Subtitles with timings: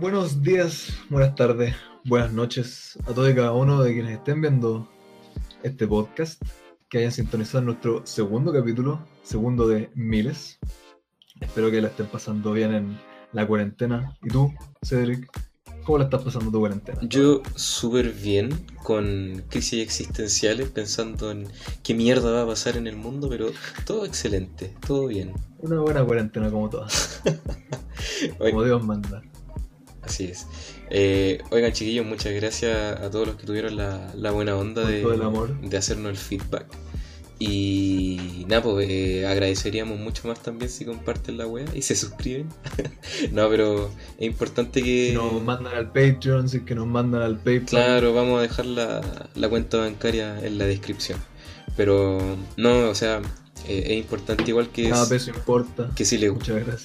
[0.00, 4.88] Buenos días, buenas tardes, buenas noches a todos y cada uno de quienes estén viendo
[5.64, 6.40] este podcast,
[6.88, 10.60] que hayan sintonizado nuestro segundo capítulo, segundo de miles.
[11.40, 12.98] Espero que la estén pasando bien en
[13.32, 14.16] la cuarentena.
[14.22, 14.54] ¿Y tú,
[14.84, 15.28] Cedric?
[15.82, 17.00] ¿Cómo la estás pasando tu cuarentena?
[17.02, 18.50] Yo súper bien,
[18.84, 21.48] con crisis existenciales, pensando en
[21.82, 23.50] qué mierda va a pasar en el mundo, pero
[23.84, 25.32] todo excelente, todo bien.
[25.58, 27.20] Una buena cuarentena como todas.
[28.38, 29.24] como Dios manda.
[30.02, 30.46] Así es.
[30.90, 35.04] Eh, oigan, chiquillos, muchas gracias a todos los que tuvieron la, la buena onda de,
[35.62, 36.66] de hacernos el feedback.
[37.40, 42.48] Y nada, pues eh, agradeceríamos mucho más también si comparten la web y se suscriben.
[43.32, 45.12] no, pero es importante que.
[45.14, 47.66] Nos mandan al Patreon, si que nos mandan al PayPal.
[47.66, 51.20] Claro, vamos a dejar la, la cuenta bancaria en la descripción.
[51.76, 52.18] Pero
[52.56, 53.22] no, o sea,
[53.68, 55.90] eh, es importante igual que Cada peso importa.
[55.94, 56.32] Que si, le,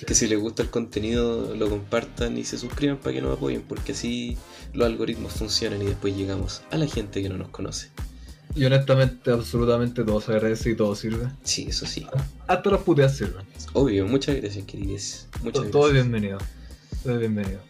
[0.06, 3.62] que si les gusta el contenido lo compartan y se suscriban para que nos apoyen,
[3.62, 4.38] porque así
[4.74, 7.90] los algoritmos funcionan y después llegamos a la gente que no nos conoce.
[8.54, 11.32] Y honestamente, absolutamente todo se agradece y todo sirve.
[11.44, 12.06] Sí, eso sí.
[12.48, 13.46] Hasta las puteas sirven.
[13.72, 15.28] Obvio, muchas gracias, queridos.
[15.42, 16.38] Muchas todo, es bienvenido.
[17.02, 17.62] Todo es bienvenido.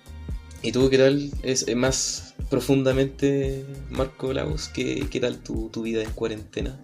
[0.63, 1.31] ¿Y tú qué tal?
[1.43, 6.79] Es, más profundamente, Marco Lagos, ¿qué, qué tal tu, tu vida en cuarentena?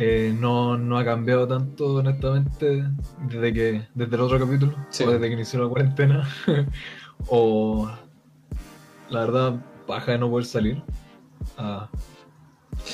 [0.00, 2.84] Eh, no, no ha cambiado tanto, honestamente,
[3.28, 6.28] desde que desde el otro capítulo, o desde que inició la cuarentena.
[7.26, 7.90] o
[9.10, 9.56] la verdad,
[9.88, 10.82] baja de no poder salir
[11.56, 11.90] a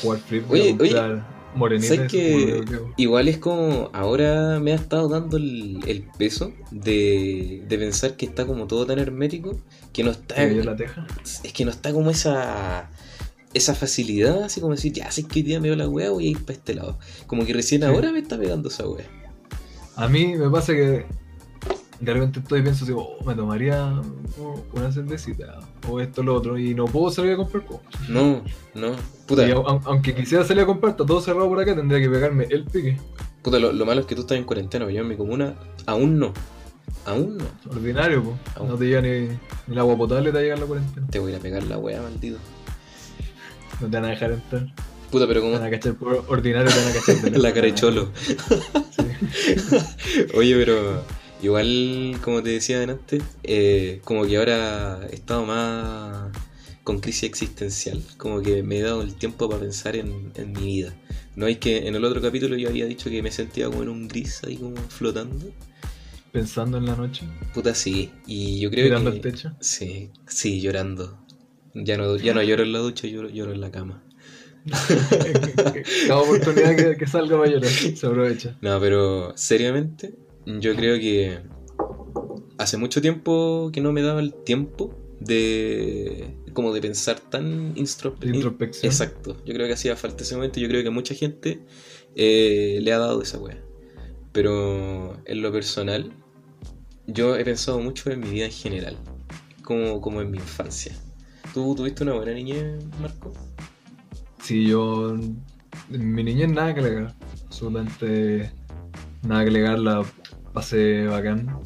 [0.00, 2.64] jugar flip, oye, oye, que
[2.96, 8.66] igual es como ahora me ha estado dando el, peso de, pensar que está como
[8.66, 9.60] todo tan hermético
[9.92, 11.06] que no está la teja?
[11.22, 12.88] es que no está como esa
[13.54, 16.26] esa facilidad así como decir ya sé que hoy día me veo la weá voy
[16.26, 19.06] a ir para este lado como que recién ahora me está pegando esa weá
[19.96, 21.06] a mí me pasa que
[22.00, 24.00] de repente estoy y pienso, digo, oh, me tomaría
[24.72, 27.64] una cervecita o esto o lo otro y no puedo salir a comprar
[28.08, 28.42] No,
[28.74, 29.46] no, puta.
[29.84, 32.98] aunque quisiera salir a comprar, está todo cerrado por acá, tendría que pegarme el pique.
[33.42, 35.54] Puta, lo, malo es que tú estás en cuarentena, yo en mi comuna
[35.86, 36.32] aún no.
[37.06, 37.44] Aún no.
[37.70, 38.36] Ordinario, pues.
[38.66, 39.28] No te llega ni,
[39.70, 41.06] el agua potable, te va a llegar la cuarentena.
[41.08, 42.38] Te voy a ir a pegar la wea, maldito.
[43.80, 44.74] No te van a dejar entrar.
[45.10, 45.54] Puta, pero como.
[45.54, 48.12] Te van a cachar por ordinario, te van a cachar de la cara de cholo.
[50.34, 51.04] Oye, pero.
[51.42, 56.32] Igual, como te decía antes, eh, como que ahora he estado más
[56.84, 60.94] con crisis existencial, como que me he dado el tiempo para pensar en, mi vida.
[61.34, 63.88] No hay que, en el otro capítulo yo había dicho que me sentía como en
[63.88, 65.52] un gris ahí como flotando.
[66.30, 67.26] Pensando en la noche.
[67.52, 69.54] Puta sí, y yo creo ¿Mirando el techo?
[69.60, 71.23] Sí, sí, llorando.
[71.74, 74.04] Ya no, ya no lloro en la ducha, lloro, lloro en la cama.
[76.06, 78.56] Cada oportunidad que, que salga va a llorar, se aprovecha.
[78.62, 80.14] No, pero seriamente,
[80.46, 81.40] yo creo que
[82.58, 88.90] hace mucho tiempo que no me daba el tiempo de como de pensar tan introspección.
[88.90, 89.36] Exacto.
[89.44, 90.60] Yo creo que hacía falta ese momento.
[90.60, 91.60] Yo creo que mucha gente
[92.14, 93.60] eh, le ha dado esa wea.
[94.32, 96.12] Pero en lo personal,
[97.06, 98.96] yo he pensado mucho en mi vida en general,
[99.62, 100.96] como, como en mi infancia.
[101.54, 103.32] ¿Tú tuviste una buena niñez, Marco?
[104.42, 105.14] Sí, yo.
[105.14, 107.14] En mi niñez nada que legar.
[107.46, 108.50] Absolutamente
[109.22, 109.78] nada que legar.
[109.78, 110.04] La
[110.52, 111.56] pasé bacán.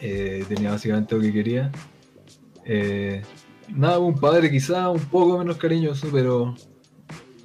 [0.00, 1.70] Eh, tenía básicamente lo que quería.
[2.64, 3.22] Eh,
[3.68, 6.56] nada, un padre quizá un poco menos cariñoso, pero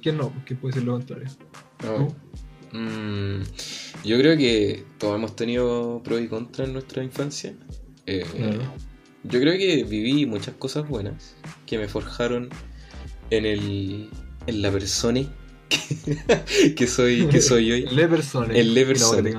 [0.02, 0.32] ¿quién no?
[0.44, 1.28] ¿Quién puede ser lo contrario?
[2.72, 3.42] Mm,
[4.04, 7.54] yo creo que todos hemos tenido pros y contras en nuestra infancia.
[8.06, 8.24] Eh,
[9.24, 11.34] yo creo que viví muchas cosas buenas
[11.66, 12.50] que me forjaron
[13.30, 14.08] en, el,
[14.46, 15.22] en la persona
[16.76, 17.86] que, soy, que soy hoy.
[17.86, 18.58] Le persone.
[18.58, 19.34] El le persone.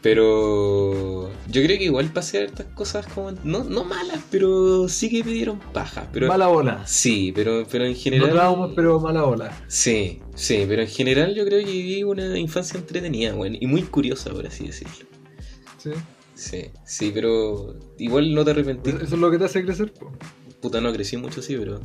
[0.00, 5.10] Pero yo creo que igual pasé a estas cosas como, no, no malas, pero sí
[5.10, 6.08] que me dieron paja.
[6.12, 6.86] Pero, mala bola.
[6.86, 8.28] Sí, pero, pero en general...
[8.28, 9.64] No traumas, pero mala bola.
[9.66, 13.82] Sí, sí, pero en general yo creo que viví una infancia entretenida, bueno, y muy
[13.82, 15.06] curiosa, por así decirlo.
[15.78, 15.90] Sí.
[16.38, 18.90] Sí, sí, pero igual no te arrepentí.
[18.90, 19.92] ¿Eso es lo que te hace crecer?
[20.60, 21.80] Puta, no crecí mucho, sí, pero...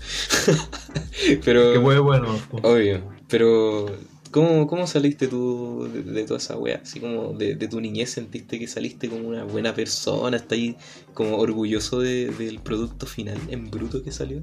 [1.44, 1.74] pero...
[1.74, 2.40] Que fue bueno.
[2.62, 3.88] Obvio, pero
[4.30, 6.82] ¿Cómo, ¿Cómo, saliste tú de, toda esa wea?
[6.84, 10.76] Así como de, tu niñez sentiste que saliste como una buena persona, ¿estás ahí
[11.16, 14.40] como orgulloso del producto final en bruto que salió?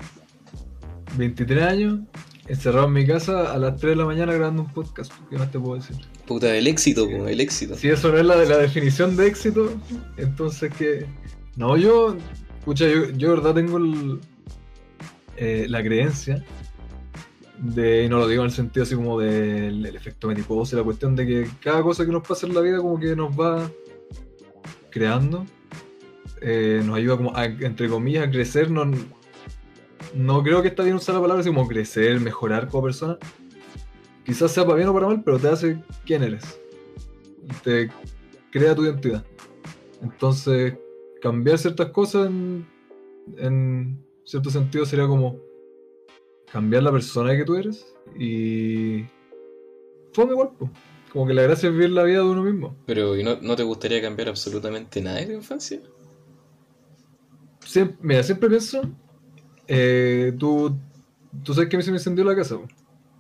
[1.16, 2.00] 23 años,
[2.48, 5.50] encerrado en mi casa a las 3 de la mañana grabando un podcast, ¿qué más
[5.50, 5.96] te puedo decir?
[6.30, 7.74] Puta, el éxito, el éxito.
[7.74, 9.68] Si eso no es la, de la definición de éxito,
[10.16, 11.04] entonces que...
[11.56, 12.16] No, yo,
[12.60, 13.80] escucha, yo, yo de verdad tengo
[15.36, 16.44] eh, la creencia
[17.58, 21.16] de, y no lo digo en el sentido así como del efecto mediposo, la cuestión
[21.16, 23.68] de que cada cosa que nos pasa en la vida como que nos va
[24.88, 25.44] creando
[26.42, 28.88] eh, nos ayuda como a, entre comillas a crecer, no,
[30.14, 33.18] no creo que está bien usar la palabra así como crecer, mejorar como persona.
[34.30, 36.60] Quizás sea para bien o para mal, pero te hace quién eres.
[37.64, 37.90] Te
[38.52, 39.24] crea tu identidad.
[40.00, 40.74] Entonces,
[41.20, 42.64] cambiar ciertas cosas en,
[43.38, 45.36] en cierto sentido sería como
[46.52, 49.04] cambiar la persona que tú eres y
[50.12, 50.50] fome igual,
[51.12, 52.76] como que la gracia es vivir la vida de uno mismo.
[52.86, 55.80] Pero ¿y no, no te gustaría cambiar absolutamente nada de tu infancia?
[58.00, 58.82] mira, siempre pienso,
[59.66, 60.78] eh, tú,
[61.42, 62.56] tú sabes que a mí se me incendió la casa.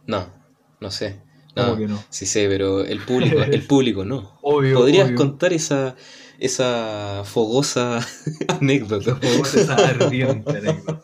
[0.06, 0.39] No,
[0.80, 1.20] no sé.
[1.56, 2.02] No, que no?
[2.10, 4.38] Sí sé, pero el público, el público no.
[4.42, 5.96] Obvio, ¿Podrías contar esa,
[6.38, 8.00] esa fogosa
[8.48, 9.16] anécdota?
[9.16, 11.02] Fogosa, esa ardiente anécdota.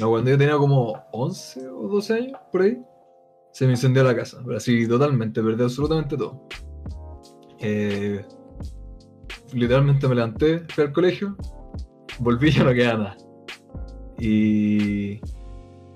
[0.00, 2.78] No, cuando yo tenía como 11 o 12 años, por ahí,
[3.52, 4.40] se me incendió la casa.
[4.44, 6.48] Pero así, totalmente, perdí absolutamente todo.
[7.60, 8.24] Eh,
[9.52, 11.36] literalmente me levanté, fui al colegio,
[12.18, 13.16] volví y ya no quedaba nada.
[14.18, 15.18] Y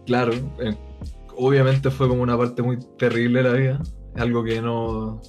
[0.07, 0.77] claro, eh,
[1.39, 3.83] obviamente fue como una parte muy terrible de la vida.
[4.17, 5.21] Algo que no.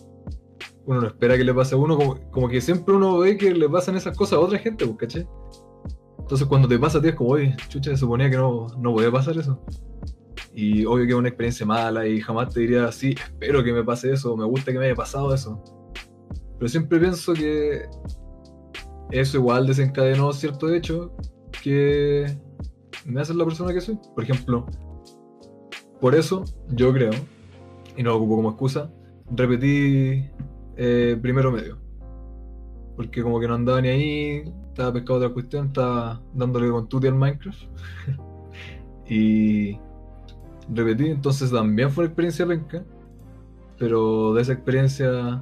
[0.86, 1.98] Uno no espera que le pase a uno,
[2.32, 5.28] como, que siempre uno ve que le pasan esas cosas a otra gente, pues, ¿caché?
[6.18, 8.94] Entonces cuando te pasa a ti es como, oye, chucha, se suponía que no, no
[8.94, 9.64] podía pasar eso.
[10.54, 13.84] Y obvio que es una experiencia mala y jamás te diría, sí, espero que me
[13.84, 15.64] pase eso, me gusta que me haya pasado eso.
[16.58, 17.86] Pero siempre pienso que
[19.12, 21.16] eso igual desencadenó cierto hecho
[21.64, 22.26] que
[23.06, 24.00] me hace la persona que soy.
[24.16, 24.66] Por ejemplo,
[26.00, 27.12] por eso yo creo,
[27.98, 28.90] y no lo ocupo como excusa,
[29.30, 30.25] repetí
[30.78, 31.78] eh, primero medio.
[32.96, 37.07] Porque como que no andaba ni ahí, estaba pescado otra cuestión, estaba dándole con tutti
[37.07, 37.63] al Minecraft.
[39.10, 39.78] y
[40.74, 42.84] repetí, entonces también fue una experiencia penca.
[43.78, 45.42] Pero de esa experiencia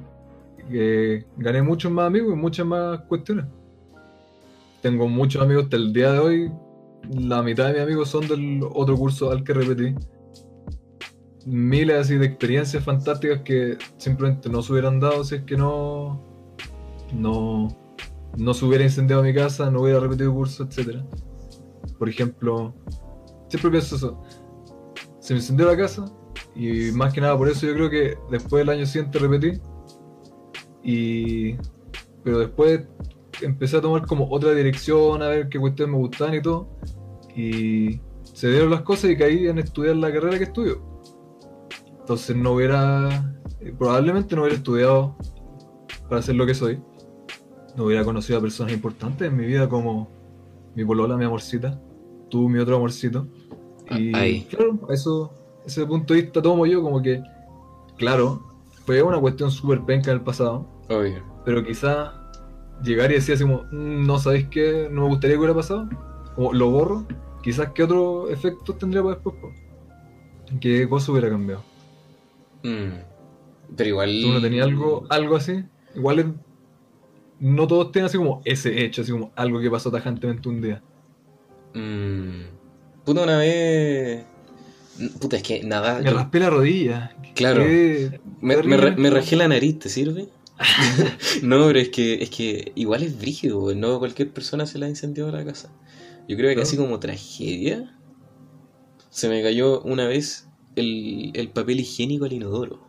[0.70, 3.46] eh, gané muchos más amigos y muchas más cuestiones.
[4.80, 6.52] Tengo muchos amigos hasta el día de hoy.
[7.10, 9.94] La mitad de mis amigos son del otro curso al que repetí.
[11.48, 16.22] Miles así de experiencias fantásticas que simplemente no se hubieran dado si es que no.
[17.12, 17.68] No
[18.38, 21.02] no se hubiera incendiado mi casa, no hubiera repetido curso, etc.
[21.98, 22.74] Por ejemplo,
[23.48, 24.22] siempre pienso eso.
[25.18, 26.04] Se me incendió la casa
[26.54, 29.60] y más que nada por eso yo creo que después del año siguiente repetí.
[30.82, 31.56] Y...
[32.24, 32.82] Pero después
[33.40, 36.68] empecé a tomar como otra dirección, a ver qué cuestiones me gustaban y todo.
[37.34, 40.97] Y se dieron las cosas y caí en estudiar la carrera que estudio.
[42.08, 43.34] Entonces no hubiera...
[43.78, 45.16] Probablemente no hubiera estudiado
[46.08, 46.80] para ser lo que soy
[47.78, 50.10] no hubiera conocido a personas importantes en mi vida como
[50.74, 51.80] mi polola, mi amorcita,
[52.28, 53.28] tú, mi otro amorcito.
[53.88, 55.32] Ah, y claro, eso,
[55.64, 57.22] ese punto de vista tomo yo como que,
[57.96, 58.42] claro,
[58.84, 60.68] fue una cuestión súper penca en el pasado.
[60.90, 61.22] Obvio.
[61.44, 62.12] Pero quizá
[62.82, 65.88] llegar y decir así como, mm, no sabéis qué, no me gustaría que hubiera pasado,
[66.34, 67.06] como lo borro,
[67.42, 69.36] quizás qué otro efecto tendría para después,
[70.60, 71.62] ¿qué cosa hubiera cambiado?
[72.62, 73.74] Mm.
[73.76, 74.20] Pero igual.
[74.22, 75.64] ¿Tú no tenías algo, algo así?
[75.94, 76.26] Igual es
[77.40, 80.82] no todos tienen así como ese hecho, así como algo que pasó tajantemente un día.
[81.74, 82.42] Mmm.
[83.04, 84.24] Puta, una vez.
[85.20, 86.00] Puta, es que nada.
[86.00, 87.16] Me raspé la rodilla.
[87.34, 87.64] Claro.
[88.40, 90.28] Me, me, rajé la nariz, ¿te sirve?
[91.42, 94.88] no, pero es que, es que igual es brígido, no cualquier persona se la ha
[94.88, 95.72] incendiado la casa.
[96.28, 97.96] Yo creo que así como tragedia,
[99.08, 100.47] se me cayó una vez
[100.78, 102.80] el, el papel higiénico al inodoro.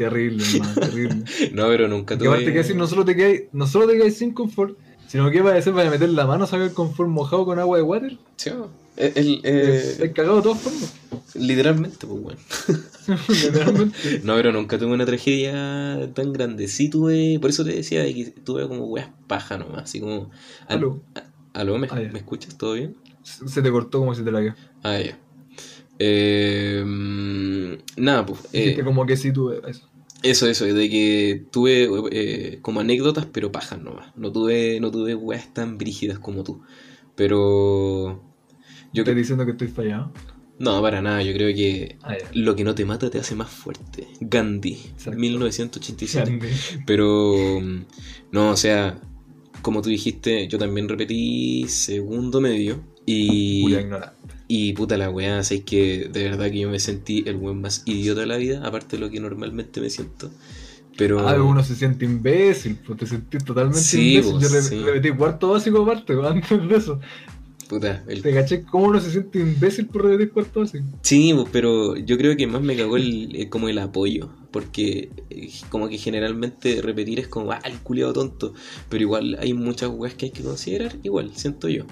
[0.00, 1.24] Terrible, hermano, terrible.
[1.52, 2.28] no, pero nunca tuve...
[2.28, 5.42] aparte que decir, no solo te quedáis, no solo te quedáis sin confort, sino que
[5.42, 7.82] va a decir, para meter la mano a sacar el confort mojado con agua de
[7.82, 8.18] water.
[8.36, 8.50] Sí,
[8.96, 10.94] el, eh, cagado de todas formas.
[11.34, 12.40] Literalmente, pues bueno.
[13.28, 14.20] Literalmente.
[14.24, 16.68] no, pero nunca tuve una tragedia tan grande.
[16.68, 20.30] Sí tuve, por eso te decía que tuve como weas paja nomás, así como...
[20.66, 21.02] Aló.
[21.52, 21.78] ¿Aló?
[21.78, 22.56] ¿Me, ah, ¿Me escuchas?
[22.56, 22.96] ¿Todo bien?
[23.22, 24.56] Se te cortó como si te la.
[24.82, 25.18] Ah, ya.
[26.02, 26.82] Eh,
[27.98, 28.40] nada, pues.
[28.54, 29.86] Eh, como que sí tuve eso.
[30.22, 34.16] Eso, eso, de que tuve eh, como anécdotas, pero pajas nomás.
[34.16, 36.62] No tuve, no tuve weas tan brígidas como tú.
[37.14, 38.22] Pero.
[38.92, 40.12] Yo ¿Estás diciendo que estoy fallado?
[40.58, 41.22] No, para nada.
[41.22, 44.08] Yo creo que ah, lo que no te mata te hace más fuerte.
[44.20, 44.78] Gandhi,
[45.14, 46.38] 1987.
[46.86, 47.60] Pero.
[48.32, 48.98] No, o sea,
[49.60, 52.82] como tú dijiste, yo también repetí segundo medio.
[53.04, 53.74] Y.
[54.52, 57.84] Y puta la weá, es que de verdad que yo me sentí el buen más
[57.86, 60.28] idiota de la vida, aparte de lo que normalmente me siento.
[60.96, 61.20] Pero...
[61.28, 64.32] Ah, uno se siente imbécil, pues te sentís totalmente imbécil.
[64.40, 66.98] Pues, yo repetí cuarto básico aparte, antes de eso.
[67.68, 68.22] Puta, el...
[68.22, 70.80] ¿Te caché cómo uno se siente imbécil por repetir cuarto así?
[71.02, 74.30] Sí, pero yo creo que más me cagó el, como el apoyo.
[74.50, 78.52] Porque eh, como que generalmente repetir es como, ah, el culiado tonto.
[78.88, 81.84] Pero igual hay muchas weas que hay que considerar, igual, siento yo.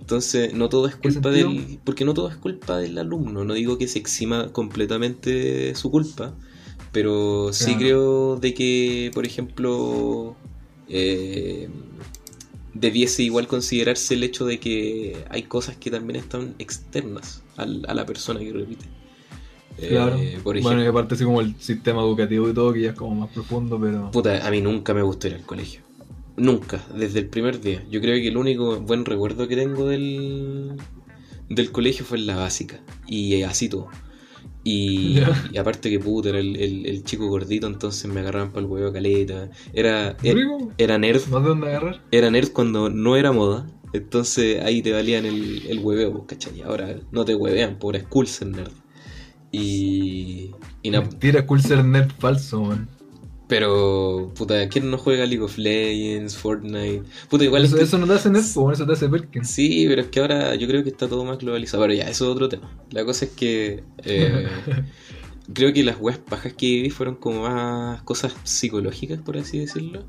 [0.00, 1.78] Entonces, no todo es culpa del.
[1.84, 3.44] Porque no todo es culpa del alumno.
[3.44, 6.34] No digo que se exima completamente su culpa.
[6.92, 10.36] Pero sí creo de que, por ejemplo.
[10.88, 11.68] Eh,
[12.74, 18.06] debiese igual considerarse el hecho de que hay cosas que también están externas a la
[18.06, 18.86] persona que repite.
[19.88, 20.16] Claro.
[20.16, 22.90] Eh, por ejemplo, bueno, y aparte así como el sistema educativo y todo, que ya
[22.90, 24.10] es como más profundo, pero...
[24.10, 25.82] Puta, a mí nunca me gustó ir al colegio.
[26.36, 27.84] Nunca, desde el primer día.
[27.90, 30.76] Yo creo que el único buen recuerdo que tengo del,
[31.48, 32.80] del colegio fue en la básica.
[33.06, 33.88] Y así todo.
[34.62, 35.18] Y,
[35.58, 39.50] aparte que puta, era el, chico gordito, entonces me agarraban para el huevo caleta.
[39.72, 40.40] Era, era,
[40.78, 41.26] era nerd.
[41.28, 42.02] ¿Más de dónde agarrar?
[42.10, 43.66] Era nerd cuando no era moda.
[43.92, 46.62] Entonces ahí te valían el, el hueveo, pues, ¿cachai?
[46.62, 48.72] Ahora no te huevean, por es cool ser nerd.
[49.50, 50.52] Y.
[50.82, 52.88] y Mentira, cool ser nerd falso, man.
[53.50, 57.02] Pero, puta, ¿quién no juega League of Legends, Fortnite?
[57.28, 59.44] Puta, igual eso, eso no te hace Nerfo, eso te hace Perkin.
[59.44, 61.82] Sí, pero es que ahora yo creo que está todo más globalizado.
[61.82, 62.70] Pero ya, eso es otro tema.
[62.92, 63.82] La cosa es que.
[64.04, 64.46] Eh,
[65.52, 70.04] creo que las weas pajas que viví fueron como más cosas psicológicas, por así decirlo.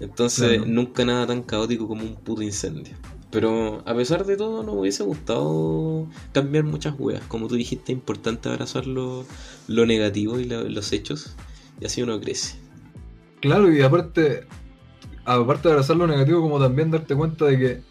[0.00, 2.94] Entonces, nunca nada tan caótico como un puto incendio.
[3.30, 7.22] Pero a pesar de todo, no me hubiese gustado cambiar muchas weas.
[7.28, 9.26] Como tú dijiste, es importante abrazar lo,
[9.68, 11.36] negativo y los hechos.
[11.78, 12.65] Y así uno crece.
[13.40, 14.46] Claro, y aparte,
[15.24, 17.82] aparte de abrazar lo negativo, como también darte cuenta de que,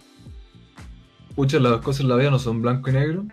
[1.36, 3.26] muchas las cosas en la vida no son blanco y negro,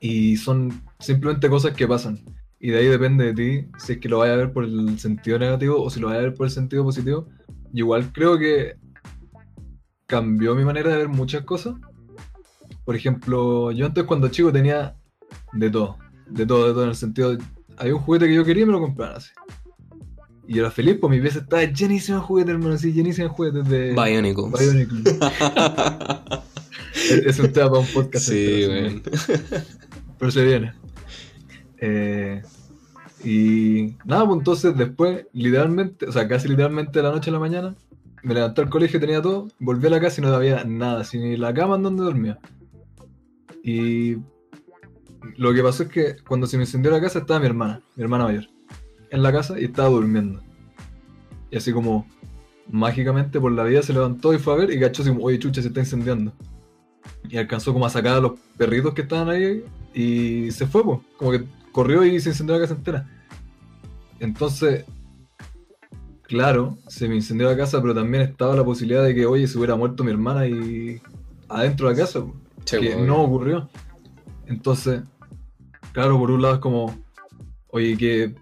[0.00, 2.24] y son simplemente cosas que pasan.
[2.58, 4.98] Y de ahí depende de ti si es que lo vayas a ver por el
[4.98, 7.26] sentido negativo o si lo vayas a ver por el sentido positivo.
[7.72, 8.76] Igual creo que
[10.06, 11.74] cambió mi manera de ver muchas cosas.
[12.84, 14.96] Por ejemplo, yo antes cuando chico tenía
[15.52, 15.96] de todo,
[16.26, 17.44] de todo, de todo, en el sentido, de,
[17.76, 19.30] había un juguete que yo quería y me lo compraban así.
[20.50, 23.34] Y yo era feliz, pues mi pieza estaba llenísima de juguetes, hermano, así, llenísima de
[23.34, 23.92] juguetes de...
[23.92, 24.58] Bionicles.
[24.58, 25.04] Bionicles.
[27.24, 28.26] es, un tema para un podcast.
[28.26, 29.00] Sí, güey.
[30.18, 30.72] Pero se viene.
[31.78, 32.42] Eh,
[33.22, 37.38] y nada, pues entonces después, literalmente, o sea, casi literalmente de la noche a la
[37.38, 37.76] mañana,
[38.24, 41.36] me levanté al colegio, tenía todo, volví a la casa y no había nada, ni
[41.36, 42.40] la cama en donde dormía.
[43.62, 44.16] Y
[45.36, 48.02] lo que pasó es que cuando se me encendió la casa estaba mi hermana, mi
[48.02, 48.48] hermana mayor
[49.10, 50.40] en la casa y estaba durmiendo.
[51.50, 52.06] Y así como
[52.70, 55.38] mágicamente por la vida se levantó y fue a ver y cachó así como, oye
[55.38, 56.32] chucha, se está incendiando.
[57.28, 61.00] Y alcanzó como a sacar a los perritos que estaban ahí y se fue, pues.
[61.16, 63.08] Como que corrió y se incendió la casa entera.
[64.20, 64.84] Entonces,
[66.22, 69.58] claro, se me incendió la casa, pero también estaba la posibilidad de que, oye, se
[69.58, 71.00] hubiera muerto mi hermana y
[71.48, 72.24] adentro de la casa,
[72.64, 73.68] que no ocurrió.
[74.46, 75.02] Entonces,
[75.92, 76.96] claro, por un lado es como,
[77.68, 78.34] oye, que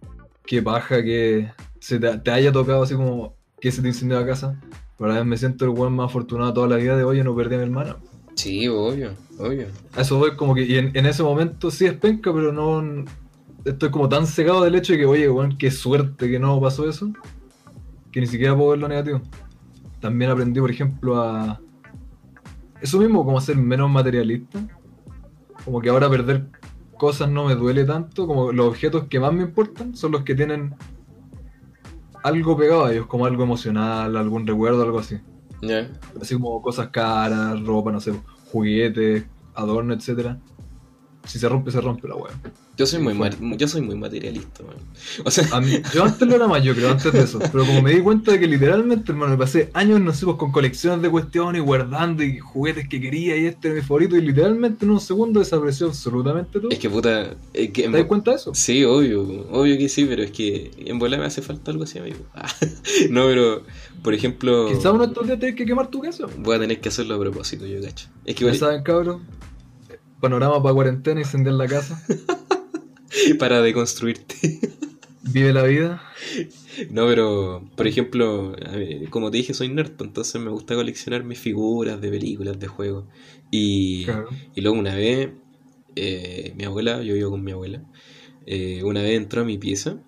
[0.48, 4.58] qué paja que se te, haya tocado así como que se te incendió la casa.
[4.96, 7.58] Pero me siento el buen más afortunado toda la vida de hoy no perdí a
[7.58, 7.96] mi hermana.
[8.34, 9.66] Sí, obvio, obvio.
[9.94, 13.04] A eso voy como que, y en, ese momento sí es penca, pero no.
[13.64, 16.88] Estoy como tan cegado del hecho de que, oye, weón, qué suerte que no pasó
[16.88, 17.12] eso,
[18.10, 19.20] que ni siquiera puedo ver lo negativo.
[20.00, 21.60] También aprendí, por ejemplo, a.
[22.80, 24.60] Eso mismo, como a ser menos materialista.
[25.64, 26.46] Como que ahora perder
[26.98, 30.34] cosas no me duele tanto, como los objetos que más me importan son los que
[30.34, 30.74] tienen
[32.22, 35.18] algo pegado a ellos, como algo emocional, algún recuerdo, algo así.
[36.20, 38.12] Así como cosas caras, ropa, no sé,
[38.52, 39.24] juguetes,
[39.54, 40.38] adorno, etcétera
[41.28, 42.32] si se rompe, se rompe la weá.
[42.78, 43.16] Yo soy muy,
[43.56, 44.76] yo soy muy materialista, man.
[45.24, 45.44] O sea...
[45.92, 47.40] yo antes lo era más, yo creo, antes de eso.
[47.40, 50.36] Pero como me di cuenta de que literalmente, hermano, me pasé años, no sé, pues,
[50.36, 54.16] con colecciones de cuestiones y guardando y juguetes que quería y este era mi favorito
[54.16, 56.70] y literalmente en un segundo desapareció absolutamente todo.
[56.70, 57.36] Es que puta...
[57.52, 58.54] que ¿Te das cuenta de eso?
[58.54, 61.98] Sí, obvio, obvio que sí, pero es que en bola me hace falta algo así,
[61.98, 62.18] amigo.
[63.10, 63.64] no, pero,
[64.04, 64.68] por ejemplo...
[64.68, 66.26] Quizás uno de estos días tenés que quemar tu casa.
[66.38, 68.06] Voy a tener que hacerlo a propósito, yo cacho.
[68.24, 68.54] Es que...
[68.54, 69.37] ¿Saben, cabrón?
[70.20, 72.02] Panorama para cuarentena, incendiar la casa.
[73.38, 74.60] para deconstruirte.
[75.22, 76.02] Vive la vida.
[76.90, 78.54] No, pero, por ejemplo,
[79.10, 83.04] como te dije, soy nerd, entonces me gusta coleccionar mis figuras de películas, de juegos.
[83.50, 84.06] Y,
[84.54, 85.30] y luego una vez,
[85.96, 87.82] eh, mi abuela, yo vivo con mi abuela,
[88.46, 89.98] eh, una vez entró a mi pieza.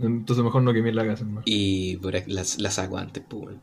[0.00, 1.26] Entonces mejor no quemé la casa.
[1.44, 3.56] Y por, la, la saco antes, pues.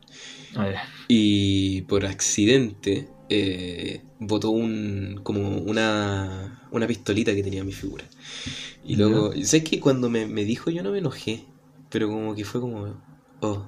[0.56, 0.70] Ah,
[1.08, 8.04] y por accidente eh, botó un, como una, una pistolita que tenía mi figura.
[8.84, 11.44] Y luego, ¿sabes que Cuando me, dijo yo no me enojé,
[11.90, 13.00] pero como que fue como,
[13.40, 13.66] oh,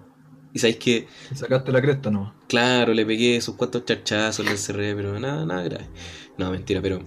[0.52, 1.06] Y sabéis que.
[1.34, 2.34] Sacaste la cresta, ¿no?
[2.48, 5.88] Claro, le pegué sus cuantos charchazos, le encerré, pero nada, nada grave.
[6.38, 7.00] No, mentira, pero.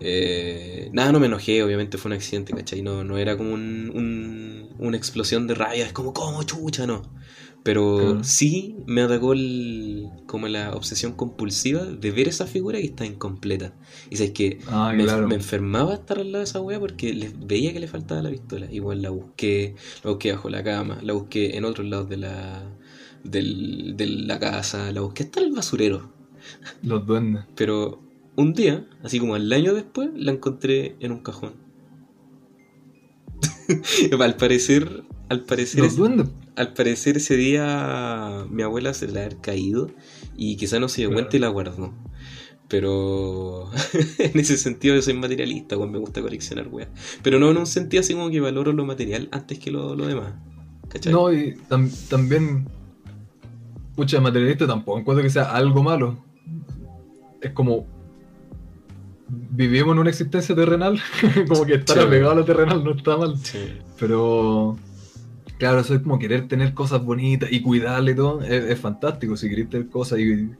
[0.00, 2.82] Eh, nada, no me enojé, obviamente fue un accidente, ¿cachai?
[2.82, 6.86] No, no era como un, una explosión de rabia, es como, ¿cómo chucha?
[6.86, 7.02] No.
[7.64, 13.06] Pero sí me atacó el, como la obsesión compulsiva de ver esa figura que está
[13.06, 13.72] incompleta.
[14.10, 17.80] Y sabes que ah, me, enfermaba estar al lado de esa wea porque veía que
[17.80, 18.70] le faltaba la pistola.
[18.70, 22.62] Igual la busqué, la busqué bajo la cama, la busqué en otros lados de la,
[23.24, 26.12] del, de la casa, la busqué hasta el basurero.
[26.82, 27.44] Los duendes.
[27.54, 28.02] Pero
[28.36, 31.54] un día, así como al año después, la encontré en un cajón.
[34.20, 35.80] al parecer, al parecer.
[35.80, 39.90] Los duendes al parecer ese día mi abuela se le ha caído
[40.36, 41.92] y quizá no se dio cuenta y la guardó.
[42.68, 43.70] Pero
[44.18, 46.88] en ese sentido yo soy materialista, me gusta coleccionar weas.
[47.22, 50.34] Pero no en un sentido así como que valoro lo material antes que lo, demás.
[50.88, 51.12] ¿Cachai?
[51.12, 51.56] No, y
[52.08, 52.68] también,
[53.96, 56.18] pucha, materialista tampoco encuentro que sea algo malo.
[57.40, 57.86] Es como,
[59.28, 61.00] vivimos en una existencia terrenal,
[61.48, 63.34] como que estar apegado a lo terrenal no está mal.
[63.98, 64.78] Pero
[65.58, 68.42] Claro, eso es como querer tener cosas bonitas y cuidarle y todo.
[68.42, 69.36] Es, fantástico.
[69.36, 70.50] Si querés tener cosas y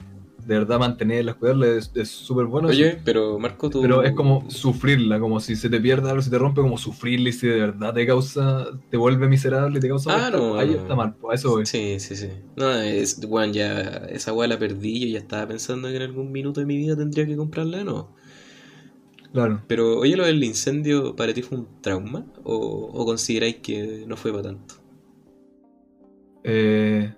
[0.47, 2.69] de verdad mantenerlas, cuidarlas, es súper bueno.
[2.69, 3.81] Oye, pero Marco, tú.
[3.83, 7.31] Pero es como sufrirla, como si se te pierde algo, si te rompe, como sufrirla
[7.31, 8.67] y si de verdad te causa.
[8.91, 10.27] te vuelve miserable y te causa.
[10.27, 10.59] Ah, no.
[10.59, 11.69] Ahí está mal, pues eso es.
[11.69, 12.29] Sí, sí, sí.
[12.57, 15.01] No, es, bueno, ya esa weá la perdí.
[15.01, 18.15] Yo ya estaba pensando que en algún minuto de mi vida tendría que comprarla, ¿no?
[19.33, 19.63] Claro.
[19.67, 22.25] Pero, oye, lo del incendio, ¿para ti fue un trauma?
[22.45, 24.84] ¿O, o consideráis que no fue para tanto?
[26.45, 27.13] Eh,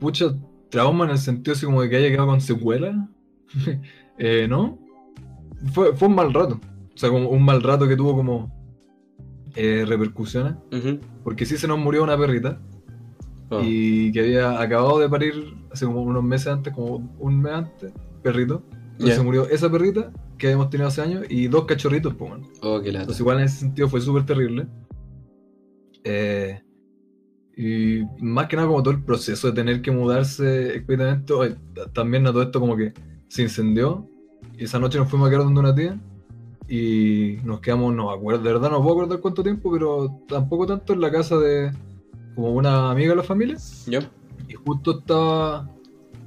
[0.00, 0.36] pucha,
[0.68, 3.08] trauma en el sentido así como de que haya quedado con secuela.
[4.18, 4.78] eh, ¿No?
[5.72, 6.60] Fue, fue un mal rato.
[6.94, 8.52] O sea, como un mal rato que tuvo como
[9.54, 10.54] eh, repercusiones.
[11.22, 12.60] Porque sí se nos murió una perrita.
[13.50, 13.60] Oh.
[13.62, 17.92] Y que había acabado de parir hace como unos meses antes, como un mes antes,
[18.22, 18.62] perrito.
[18.92, 22.32] Entonces se murió esa perrita que habíamos tenido hace años y dos cachorritos, pues,
[22.62, 24.66] Oh, qué Entonces igual en ese sentido fue súper terrible.
[26.04, 26.62] Eh,
[27.56, 31.56] y más que nada como todo el proceso de tener que mudarse expeditamente,
[31.92, 32.92] también a todo esto como que
[33.28, 34.08] se incendió.
[34.56, 35.98] Y esa noche nos fuimos a quedar donde una tía
[36.68, 40.92] y nos quedamos, no acuerdo, de verdad no puedo acordar cuánto tiempo, pero tampoco tanto
[40.92, 41.72] en la casa de
[42.34, 43.56] como una amiga de la familia.
[44.48, 45.70] Y justo estaba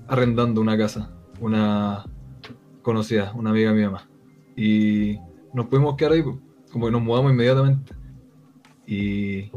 [0.08, 2.06] arrendando una casa, una
[2.82, 4.08] conocida, una amiga mía más.
[4.56, 5.18] Y
[5.54, 6.24] nos pudimos quedar ahí,
[6.72, 7.94] como que nos mudamos inmediatamente.
[8.86, 9.52] Y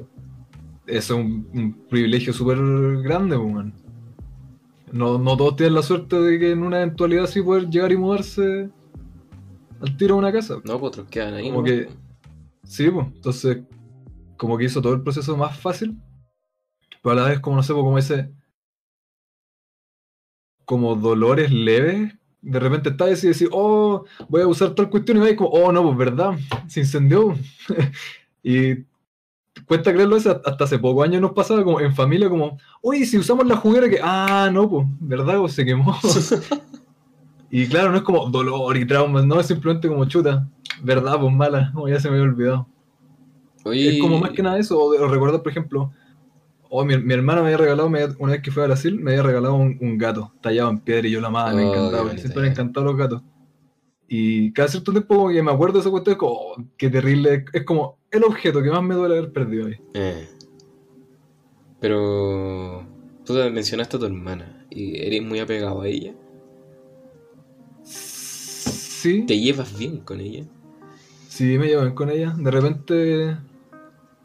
[0.90, 2.58] eso es un, privilegio súper
[3.02, 3.66] grande, pues,
[4.92, 7.96] No, no todos tienen la suerte de que en una eventualidad sí poder llegar y
[7.96, 8.70] mudarse
[9.80, 10.56] al tiro a una casa.
[10.64, 11.50] No, pues otros quedan ahí.
[11.50, 11.88] Como que,
[12.64, 13.58] sí, pues, entonces,
[14.36, 15.96] como que hizo todo el proceso más fácil,
[17.02, 18.30] pero a la vez, como no sé, pues, como ese,
[20.64, 25.20] como dolores leves, de repente estás y decís, oh, voy a usar tal cuestión y
[25.20, 27.34] vais como, oh, no, pues verdad, se incendió.
[28.42, 28.89] y
[29.70, 33.16] cuesta creerlo eso, hasta hace pocos años nos pasaba como en familia como, uy, si
[33.16, 35.38] usamos la juguera que, ah, no, pues, ¿verdad?
[35.38, 35.96] Pues se quemó.
[37.52, 40.44] y claro, no es como dolor y traumas, no, es simplemente como chuta,
[40.82, 41.20] ¿verdad?
[41.20, 42.66] Pues mala, como ya se me había olvidado.
[43.72, 45.92] Es como más que nada eso, o, recuerdo, por ejemplo,
[46.68, 49.22] oh, mi, mi, hermana me había regalado, una vez que fue a Brasil, me había
[49.22, 52.48] regalado un, gato tallado en piedra y yo la amaba, me oh, encantaba, siempre me
[52.48, 53.22] encantaban los gatos.
[54.12, 57.44] Y cada cierto tiempo que me acuerdo de esa cuestión, es como, oh, qué terrible.
[57.52, 59.80] Es como el objeto que más me duele haber perdido ahí.
[59.94, 60.28] Eh.
[61.78, 62.84] Pero
[63.24, 66.12] tú mencionaste a tu hermana y eres muy apegado a ella.
[67.84, 69.22] Sí.
[69.28, 70.44] ¿Te llevas bien con ella?
[71.28, 72.34] Sí, me llevo bien con ella.
[72.36, 73.36] De repente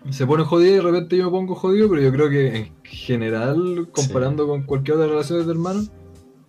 [0.09, 2.83] se pone jodida y de repente yo me pongo jodido, pero yo creo que en
[2.83, 5.83] general, comparando con cualquier otra relación de hermano,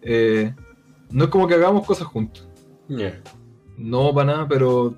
[0.00, 0.54] eh,
[1.10, 2.45] no es como que hagamos cosas juntos.
[3.76, 4.94] No para nada, pero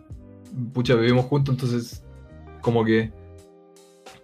[0.73, 2.05] pucha, vivimos juntos, entonces
[2.61, 3.13] como que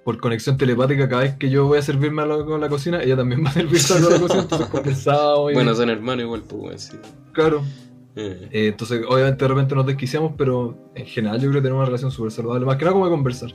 [0.05, 3.17] por conexión telepática, cada vez que yo voy a servirme a la, la cocina, ella
[3.17, 5.51] también va a servirse a la cocina, entonces compensado.
[5.51, 5.55] Y...
[5.55, 6.97] Bueno, son hermanos igual, pues, sí.
[7.33, 7.63] Claro.
[8.17, 8.49] Eh.
[8.53, 11.87] Eh, entonces, obviamente, de repente nos desquiciamos, pero en general yo creo que tenemos una
[11.87, 13.51] relación súper saludable, más que nada como de conversar.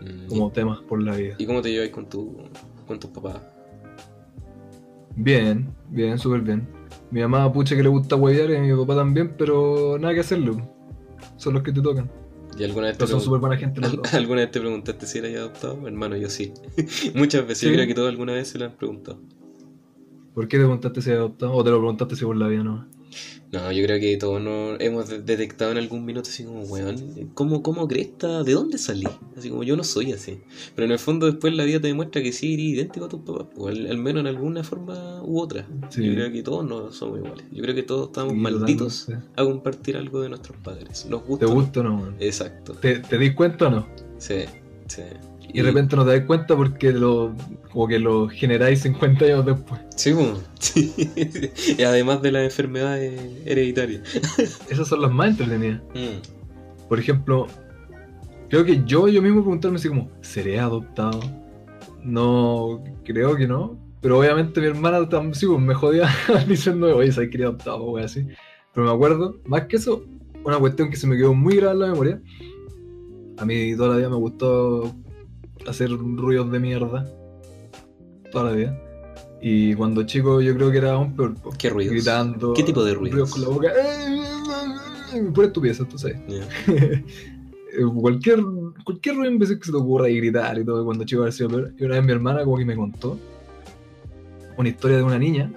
[0.00, 1.34] Mm, como temas por la vida.
[1.38, 2.36] ¿Y cómo te llevas con, tu,
[2.86, 3.40] con tus papás?
[5.16, 6.66] Bien, bien, súper bien.
[7.12, 10.20] Mi mamá, pucha, que le gusta huevear y a mi papá también, pero nada que
[10.20, 10.56] hacerlo.
[11.36, 12.10] Son los que te tocan.
[12.58, 13.80] ¿Y alguna vez te son súper buena gente
[14.12, 15.86] ¿Alguna vez te preguntaste si eras adoptado?
[15.86, 16.52] Hermano, yo sí.
[17.14, 19.20] Muchas veces, yo creo que todos alguna vez se lo han preguntado.
[20.34, 21.52] ¿Por qué te preguntaste si eras adoptado?
[21.52, 22.88] ¿O te lo preguntaste si por la vida no?
[23.52, 27.62] No, yo creo que todos nos hemos detectado en algún minuto así como, weón, ¿cómo,
[27.62, 28.42] cómo cresta?
[28.42, 29.06] ¿De dónde salí?
[29.36, 30.40] Así como yo no soy así.
[30.74, 33.20] Pero en el fondo después la vida te demuestra que sí eres idéntico a tus
[33.20, 35.66] papás, o al, menos en alguna forma u otra.
[35.90, 37.44] Yo creo que todos no somos iguales.
[37.52, 41.06] Yo creo que todos estamos malditos a compartir algo de nuestros padres.
[41.06, 41.46] ¿Nos gusta?
[41.46, 42.14] ¿Te gusta o no?
[42.18, 42.72] Exacto.
[42.74, 43.88] ¿Te, ¿Te dis cuenta o no?
[44.18, 44.44] Sí,
[44.86, 45.02] sí.
[45.52, 47.34] Y de repente no te das cuenta porque lo,
[47.72, 49.80] como que lo generáis 50 años después.
[49.96, 50.14] Sí,
[50.58, 50.92] sí.
[51.78, 54.02] y además de las enfermedades hereditarias.
[54.70, 55.82] Esas son las más entretenidas.
[55.94, 56.88] Mm.
[56.88, 57.46] Por ejemplo,
[58.48, 61.20] creo que yo, yo mismo preguntarme así como, ¿seré adoptado?
[62.02, 63.78] No, creo que no.
[64.00, 66.08] Pero obviamente mi hermana también sí, pues, me jodía
[66.48, 68.26] diciendo, oye, soy querido adoptado, o así.
[68.74, 70.04] Pero me acuerdo, más que eso,
[70.44, 72.22] una cuestión que se me quedó muy grave en la memoria.
[73.38, 74.94] A mí toda la vida me gustó
[75.66, 77.06] hacer ruidos de mierda
[78.30, 78.78] toda la vida.
[79.40, 81.34] Y cuando chico yo creo que era un peor.
[81.58, 81.94] ¿Qué ruidos?
[81.94, 82.54] Gritando.
[82.54, 83.30] ¿Qué tipo de ruidos?
[83.30, 83.72] con la boca.
[85.34, 86.16] Pura estupidez, tú sabes.
[88.00, 88.40] cualquier,
[88.84, 91.50] cualquier ruido en vez que se te ocurra y gritar y todo cuando chico sido
[91.50, 91.74] peor.
[91.78, 93.18] Y una vez mi hermana como que me contó
[94.56, 95.50] una historia de una niña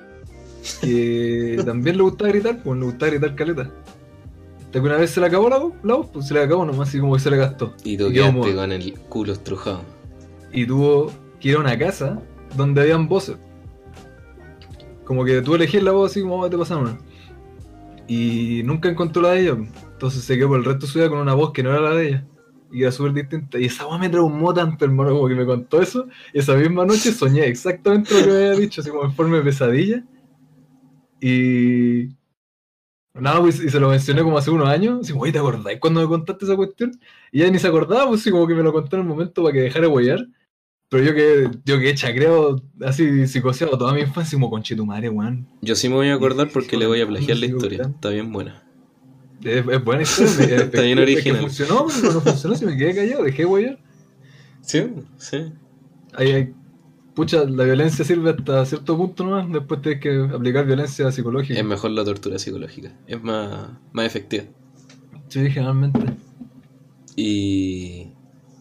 [0.82, 3.72] que también le gustaba gritar, pues le gustaba gritar caleta
[4.82, 6.08] que una vez se le acabó la, voz?
[6.12, 7.74] Pues se le acabó nomás, así como que se le gastó.
[7.84, 9.94] Y tú quedaste con el culo estrujado.
[10.56, 12.22] Y tuvo que ir a una casa
[12.56, 13.38] donde habían voces.
[15.04, 16.98] Como que tú elegías la voz así como te pasaron una.
[18.08, 19.58] Y nunca encontró la de ella.
[19.91, 21.82] Entonces se quedó por el resto de su vida con una voz que no era
[21.82, 22.28] la de ella.
[22.72, 23.60] Y era súper distinta.
[23.60, 26.08] Y esa voz me traumó tanto, hermano, como que me contó eso.
[26.34, 29.38] Y esa misma noche soñé exactamente lo que me había dicho, así como en forma
[29.38, 30.04] de pesadilla.
[31.20, 32.15] Y
[33.15, 35.00] Nada, pues, y se lo mencioné como hace unos años.
[35.02, 37.00] Así, güey, ¿te acordáis cuando me contaste esa cuestión?
[37.32, 39.41] Y ella ni se acordaba, pues sí, como que me lo contó en el momento
[39.41, 40.28] para que dejara de huellar.
[40.89, 45.48] Pero yo que, yo que creo así psicoseado toda mi infancia, como conchetumare, weón.
[45.62, 47.82] Yo sí me voy a acordar porque le voy a plagiar la historia.
[47.84, 48.63] Está bien buena.
[49.43, 50.58] Es, buena historia.
[50.63, 51.41] Está bien original.
[51.41, 53.80] funcionó, pero no funcionó, si me quedé callado, dejé huellar.
[54.62, 54.84] Sí,
[55.17, 55.52] sí.
[56.13, 56.54] Ahí hay
[57.15, 61.58] pucha, la violencia sirve hasta cierto punto nomás, después tienes que aplicar violencia psicológica.
[61.58, 64.43] Es mejor la tortura psicológica, es más, más efectiva.
[65.30, 66.02] Sí, generalmente.
[67.15, 68.12] Y,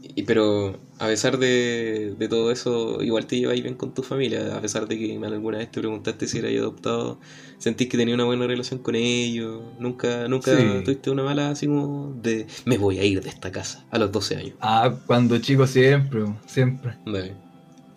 [0.03, 4.57] y pero a pesar de, de, todo eso, igual te lleváis bien con tu familia,
[4.57, 7.19] a pesar de que alguna vez te preguntaste si eras adoptado,
[7.59, 10.53] sentís que tenía una buena relación con ellos, nunca, nunca
[10.85, 14.13] tuviste una mala así como de me voy a ir de esta casa a los
[14.13, 14.55] 12 años.
[14.61, 16.97] Ah, cuando chico siempre, siempre.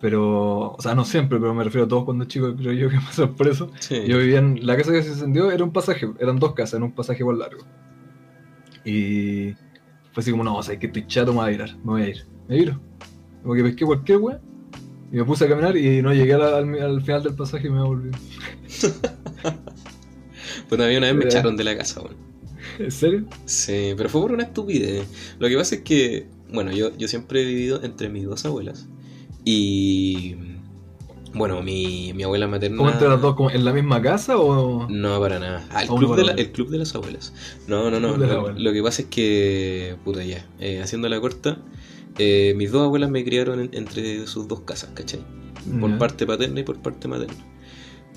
[0.00, 3.00] Pero, o sea, no siempre, pero me refiero a todos cuando chico, creo yo que
[3.06, 3.70] pasó por eso.
[3.90, 6.84] Yo vivía en la casa que se encendió, era un pasaje, eran dos casas, era
[6.84, 7.62] un pasaje igual largo.
[8.84, 9.54] Y
[10.12, 12.02] fue así como, no, o sea, que estoy chato, me voy a ir, me voy
[12.02, 12.37] a ir.
[12.48, 12.80] Me viro.
[13.42, 14.40] Como que pesqué cualquier weá
[15.12, 18.10] y me puse a caminar y no llegué al, final del pasaje y me volví.
[20.68, 22.16] pues a mí una vez me echaron de la casa, weón.
[22.78, 23.24] ¿En serio?
[23.44, 25.06] Sí, pero fue por una estupidez.
[25.38, 28.86] Lo que pasa es que, bueno, yo, yo siempre he vivido entre mis dos abuelas.
[29.44, 30.36] Y
[31.34, 32.76] bueno, mi, mi abuela materna.
[32.76, 33.36] ¿Cómo entre las dos?
[33.52, 34.86] ¿En la misma casa o.?
[34.88, 35.66] No, para nada.
[35.70, 37.32] Ah, el, club de el club de las abuelas.
[37.66, 38.16] No, no, no.
[38.16, 39.96] Lo, que pasa es que.
[40.04, 40.44] Puta ya.
[40.60, 41.58] Eh, haciendo la corta.
[42.18, 45.20] Eh, mis dos abuelas me criaron entre sus dos casas, ¿cachai?
[45.80, 47.44] Por parte paterna y por parte materna.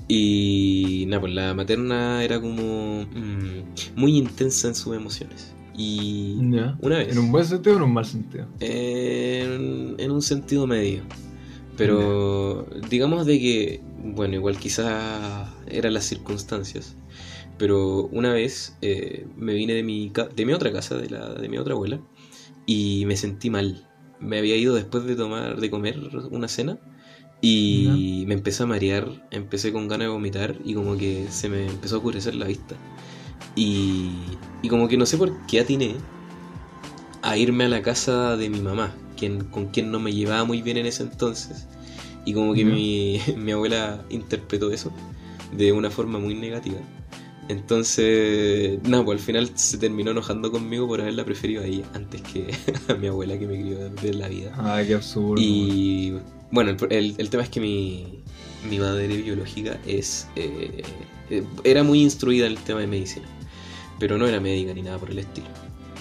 [0.08, 5.54] Y nada, pues la materna era como mm, muy intensa en sus emociones.
[5.78, 7.12] Y una vez.
[7.12, 8.46] ¿En un buen sentido o en un mal sentido?
[8.60, 11.04] En, un sentido medio.
[11.78, 16.96] Pero digamos de que, bueno, igual quizás eran las circunstancias.
[17.58, 21.48] Pero una vez eh, me vine de mi, de mi otra casa, de, la, de
[21.48, 22.02] mi otra abuela,
[22.66, 23.88] y me sentí mal.
[24.22, 26.78] Me había ido después de tomar, de comer una cena,
[27.42, 31.66] y me empecé a marear, empecé con ganas de vomitar, y como que se me
[31.68, 32.76] empezó a oscurecer la vista.
[33.56, 34.12] Y,
[34.62, 35.96] y como que no sé por qué atiné
[37.22, 40.62] a irme a la casa de mi mamá, quien, con quien no me llevaba muy
[40.62, 41.68] bien en ese entonces.
[42.26, 44.92] Y como que mi, mi, abuela interpretó eso
[45.56, 46.80] de una forma muy negativa.
[47.50, 52.22] Entonces, nada, pues al final se terminó enojando conmigo por haberla preferido a ella antes
[52.22, 52.54] que
[52.88, 54.54] a mi abuela que me crió de la vida.
[54.58, 55.42] Ay, qué absurdo.
[55.42, 56.18] Y
[56.52, 58.22] bueno, el, el, tema es que mi,
[58.70, 60.84] mi madre biológica es eh,
[61.30, 63.28] eh, era muy instruida en el tema de medicina
[64.02, 65.48] pero no era médica ni nada por el estilo.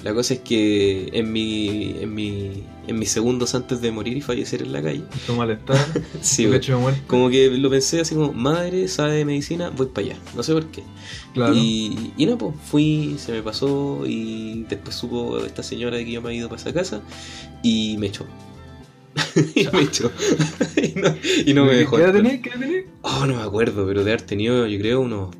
[0.03, 4.23] La cosa es que en mi, en mi, en mis segundos antes de morir y
[4.23, 5.03] fallecer en la calle.
[5.27, 5.77] ¿Tu malestar?
[6.23, 6.49] sí,
[7.07, 10.17] como que lo pensé así como, madre sabe de medicina, voy para allá.
[10.35, 10.83] No sé por qué.
[11.55, 16.13] Y, y no, pues fui, se me pasó y después supo esta señora de que
[16.13, 17.03] yo me había ido para esa casa
[17.63, 18.27] y me echó.
[19.55, 20.11] y me echó.
[21.45, 21.97] y no, me dejó.
[21.97, 22.41] ¿Qué edad tenés?
[22.41, 22.69] ¿Qué edad
[23.03, 25.35] Oh, no me acuerdo, pero de haber tenido, yo creo, unos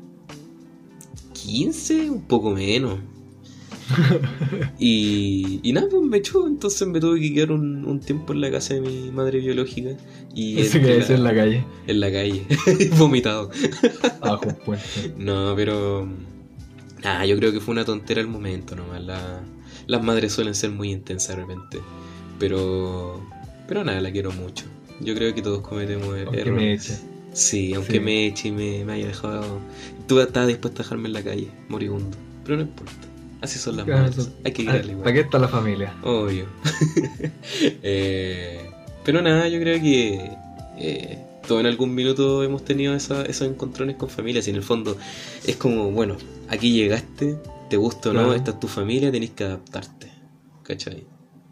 [1.33, 2.99] 15, un poco menos.
[4.79, 8.51] Y, y nada, pues me echó, entonces me tuve que quedar un, tiempo en la
[8.51, 9.91] casa de mi madre biológica.
[10.33, 11.65] Y que en la calle.
[11.87, 12.45] En la calle,
[12.97, 13.51] vomitado.
[14.21, 14.47] Abajo
[15.17, 16.07] No, pero.
[17.03, 19.01] Nada, yo creo que fue una tontera el momento nomás.
[19.87, 21.79] las madres suelen ser muy intensas de repente.
[22.39, 23.21] Pero.
[23.67, 24.65] Pero nada, la quiero mucho.
[24.99, 26.97] Yo creo que todos cometemos aunque Me eche.
[27.33, 29.59] Sí, aunque me eche y me, me haya dejado.
[30.07, 32.17] Tú estabas dispuesto a dejarme en la calle, moribundo.
[32.43, 33.10] Pero no importa.
[33.41, 34.31] Así son las madres.
[34.45, 35.03] Hay que quererle igual.
[35.03, 35.95] ¿Para qué está la familia?
[36.03, 36.45] Obvio.
[37.83, 38.69] eh,
[39.03, 40.31] pero nada, yo creo que
[40.77, 44.47] eh, todo en algún minuto hemos tenido esos encontrones con familias.
[44.47, 44.95] Y en el fondo
[45.45, 46.17] es como, bueno,
[46.49, 47.37] aquí llegaste,
[47.69, 50.11] te gusta o no, esta es tu familia, tenés que adaptarte.
[50.63, 51.05] ¿Cachai?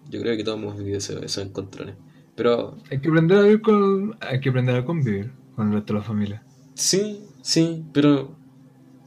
[0.10, 1.95] Yo creo que todos hemos vivido esos, encontrones.
[2.36, 2.78] Pero.
[2.91, 4.15] Hay que aprender a vivir con.
[4.21, 6.43] Hay que aprender a convivir con el resto de la familia.
[6.75, 8.38] Sí, sí, pero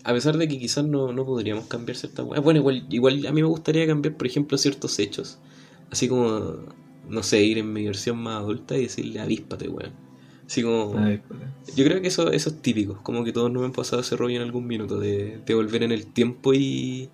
[0.05, 3.41] a pesar de que quizás no, no podríamos cambiar ciertas Bueno, igual, igual a mí
[3.41, 5.39] me gustaría cambiar, por ejemplo, ciertos hechos.
[5.91, 6.57] Así como,
[7.09, 9.93] no sé, ir en mi versión más adulta y decirle avíspate, weón.
[10.47, 10.95] Así como.
[11.77, 12.99] Yo creo que eso, eso es típico.
[13.03, 14.99] Como que todos nos han pasado ese rollo en algún minuto.
[14.99, 17.09] De, de volver en el tiempo y.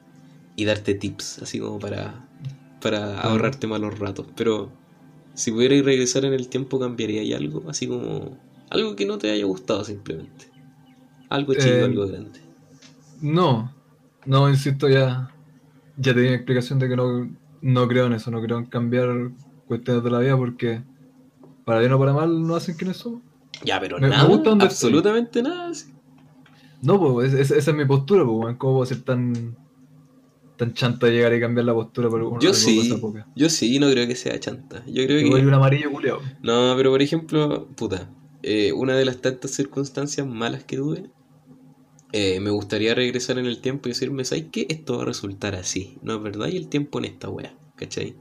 [0.57, 1.41] y darte tips.
[1.43, 2.27] Así como para.
[2.81, 4.27] para ahorrarte malos ratos.
[4.37, 4.73] Pero.
[5.35, 7.63] Si pudierais regresar en el tiempo, cambiaría algo.
[7.69, 8.37] Así como.
[8.71, 10.47] Algo que no te haya gustado simplemente.
[11.29, 12.41] Algo chico, eh, algo grande.
[13.21, 13.73] No,
[14.27, 15.31] no, insisto, ya,
[15.97, 19.31] ya tenía explicación de que no, no creo en eso, no creo en cambiar
[19.67, 20.83] cuestiones de la vida porque
[21.65, 23.23] para bien o para mal no hacen quienes somos.
[23.65, 24.29] Ya, pero nada,
[24.61, 25.73] absolutamente nada.
[26.81, 29.57] No, pues esa es mi postura, pues, ¿cómo puedo ser tan
[30.59, 33.01] tan chanta de llegar y cambiar la postura por una yo sí,
[33.37, 34.85] Yo sí, no creo que sea chanta.
[34.87, 35.47] Yo creo que.
[35.47, 36.21] un amarillo culeado.
[36.43, 38.11] No, pero por ejemplo, puta,
[38.43, 41.11] eh, una de las tantas circunstancias malas que tuve
[42.13, 44.67] eh, me gustaría regresar en el tiempo y decirme, ¿sabes qué?
[44.69, 46.49] Esto va a resultar así, ¿no es verdad?
[46.49, 48.17] Y el tiempo en esta wea, ¿cachai?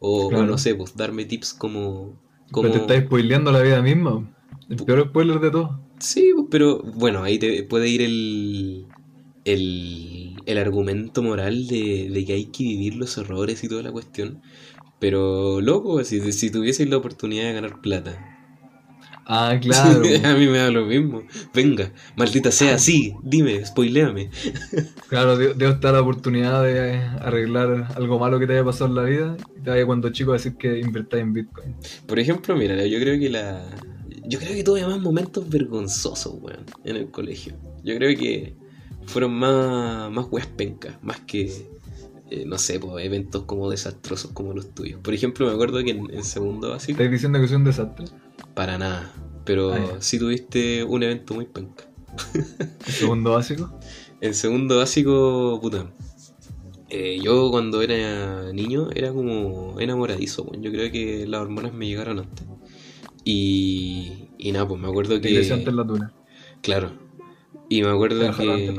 [0.00, 2.20] O, no sé, pues darme tips como...
[2.50, 2.68] como...
[2.68, 4.28] Pero te estás spoileando la vida misma,
[4.68, 5.80] el peor spoiler de todo.
[5.98, 8.86] Sí, pues, pero bueno, ahí te puede ir el,
[9.44, 13.92] el, el argumento moral de, de, que hay que vivir los errores y toda la
[13.92, 14.42] cuestión.
[14.98, 18.31] Pero, loco, si, si tuvieses la oportunidad de ganar plata
[19.26, 20.02] Ah, claro.
[20.24, 21.22] a mí me da lo mismo.
[21.54, 24.30] Venga, maldita sea, sí, dime, spoileame.
[25.08, 29.02] claro, debo estar la oportunidad de arreglar algo malo que te haya pasado en la
[29.02, 31.74] vida y te vaya cuando chico a decir que invertáis en Bitcoin.
[32.06, 33.64] Por ejemplo, mira, yo creo que la.
[34.24, 37.54] Yo creo que tuve más momentos vergonzosos, weón, en el colegio.
[37.82, 38.54] Yo creo que
[39.06, 41.50] fueron más, más weas pencas, más que
[42.34, 44.98] eh, no sé, pues, eventos como desastrosos como los tuyos.
[45.00, 46.92] Por ejemplo, me acuerdo que en, segundo básico.
[46.92, 48.06] ¿Estás diciendo que soy un desastre?
[48.54, 49.12] Para nada.
[49.44, 51.84] Pero ah, sí tuviste un evento muy penca.
[52.34, 53.72] ¿En segundo básico?
[54.20, 55.90] En segundo básico, puta.
[56.88, 62.18] Eh, yo cuando era niño era como enamoradizo, yo creo que las hormonas me llegaron
[62.18, 62.46] antes.
[63.24, 65.52] Y, y nada, pues me acuerdo que...
[65.52, 66.12] antes la tuna.
[66.60, 66.92] Claro.
[67.68, 68.74] Y me acuerdo que...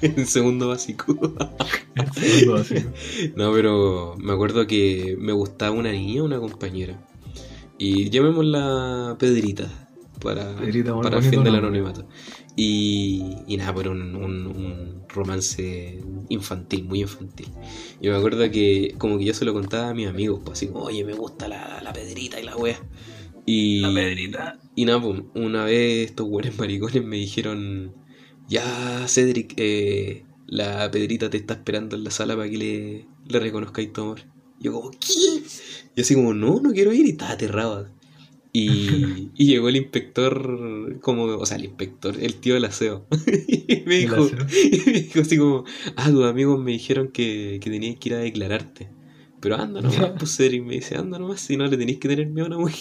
[0.02, 1.16] en segundo básico.
[1.96, 2.90] en segundo básico.
[3.36, 7.04] No, pero me acuerdo que me gustaba una niña, una compañera.
[7.78, 9.70] Y llamémosla Pedrita.
[10.20, 12.08] Para, para el fin del anonimato.
[12.56, 17.46] Y, y nada, pero un, un, romance infantil, muy infantil.
[18.00, 20.66] Y me acuerdo que como que yo se lo contaba a mis amigos, pues así
[20.66, 22.80] como, oye, me gusta la, la Pedrita y la wea.
[23.46, 24.58] Y, la Pedrita.
[24.74, 27.94] Y nada, pues, una vez estos buenos maricones me dijeron,
[28.48, 33.38] ya, Cedric, eh, la Pedrita te está esperando en la sala para que le, le
[33.38, 34.20] reconozcáis tu amor.
[34.58, 35.37] Y yo como, ¿qué?
[35.98, 37.88] Y así como, no, no quiero ir, y estaba aterrado.
[38.52, 43.04] Y, y, llegó el inspector, como, o sea, el inspector, el tío del aseo.
[43.66, 44.16] y me dijo,
[44.86, 45.64] me dijo así como,
[45.96, 48.88] ah, tus amigos me dijeron que, que tenías que ir a declararte.
[49.40, 52.28] Pero anda nomás, pues Cedric me dice, anda nomás, si no le tenéis que tener
[52.28, 52.78] miedo a una mujer.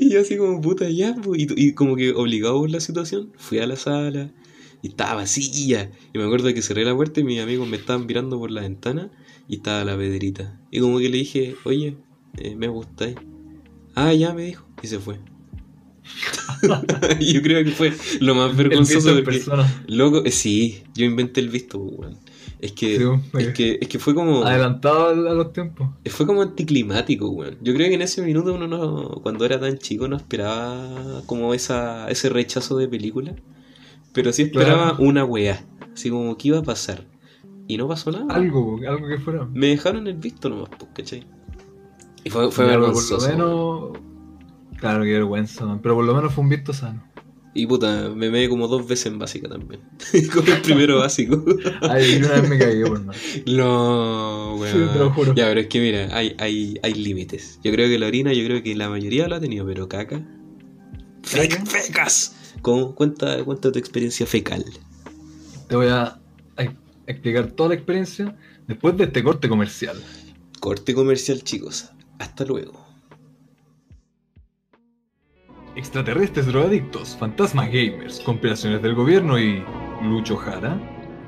[0.00, 3.60] y yo así como, puta, ya, pues, y, como que obligado por la situación, fui
[3.60, 4.32] a la sala
[4.82, 5.92] y estaba vacía.
[6.12, 8.62] Y me acuerdo que cerré la puerta y mis amigos me estaban mirando por la
[8.62, 9.12] ventana
[9.48, 10.60] y estaba la pedrita.
[10.70, 11.96] Y como que le dije, oye,
[12.36, 13.16] eh, me gustáis.
[13.94, 14.66] Ah, ya me dijo.
[14.82, 15.18] Y se fue.
[17.20, 19.84] yo creo que fue lo más vergonzoso de persona.
[19.86, 22.18] Loco, eh, sí, yo inventé el visto, weón.
[22.60, 22.96] Es que,
[23.38, 24.44] es que, es que fue como.
[24.44, 25.90] Adelantado a los tiempos.
[26.06, 27.56] Fue como anticlimático, weón.
[27.62, 31.54] Yo creo que en ese minuto uno no, cuando era tan chico no esperaba como
[31.54, 33.34] esa, ese rechazo de película.
[34.12, 35.64] Pero sí esperaba una weá.
[35.94, 37.04] Así como, ¿qué iba a pasar?
[37.68, 38.34] Y no pasó nada.
[38.34, 39.46] Algo, algo que fuera.
[39.52, 41.26] Me dejaron el visto nomás, pues, ¿cachai?
[42.24, 43.18] Y fue, fue vergonzoso.
[43.18, 43.98] Por lo menos.
[44.78, 47.04] Claro, qué vergüenza, pero por lo menos fue un visto sano.
[47.52, 49.82] Y puta, me meé como dos veces en básica también.
[50.32, 51.44] como el primero básico.
[51.82, 53.12] Ay, una vez me caí, bueno.
[53.46, 54.72] No, weón.
[54.72, 55.34] Sí, te lo juro.
[55.34, 57.60] Ya, pero es que mira, hay, hay, hay límites.
[57.62, 60.26] Yo creo que la orina, yo creo que la mayoría lo ha tenido, pero caca.
[61.30, 61.66] ¿Caca?
[61.66, 62.54] ¡Fecas!
[62.62, 62.94] ¿Cómo?
[62.94, 64.64] Cuenta, cuenta tu experiencia fecal.
[65.68, 66.18] Te voy a
[67.08, 69.96] explicar toda la experiencia después de este corte comercial.
[70.60, 71.90] Corte comercial, chicos.
[72.18, 72.86] Hasta luego.
[75.74, 79.62] Extraterrestres drogadictos, fantasmas gamers, compilaciones del gobierno y.
[80.02, 80.78] Lucho Jara.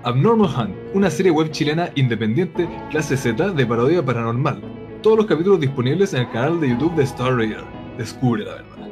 [0.02, 4.62] Abnormal Hunt, una serie web chilena independiente clase Z de parodia paranormal.
[5.02, 7.64] Todos los capítulos disponibles en el canal de YouTube de Star Raider.
[7.98, 8.90] Descubre la verdad.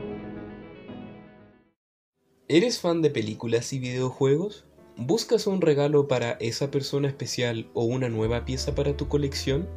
[2.48, 4.67] ¿Eres fan de películas y videojuegos?
[5.00, 9.68] ¿Buscas un regalo para esa persona especial o una nueva pieza para tu colección?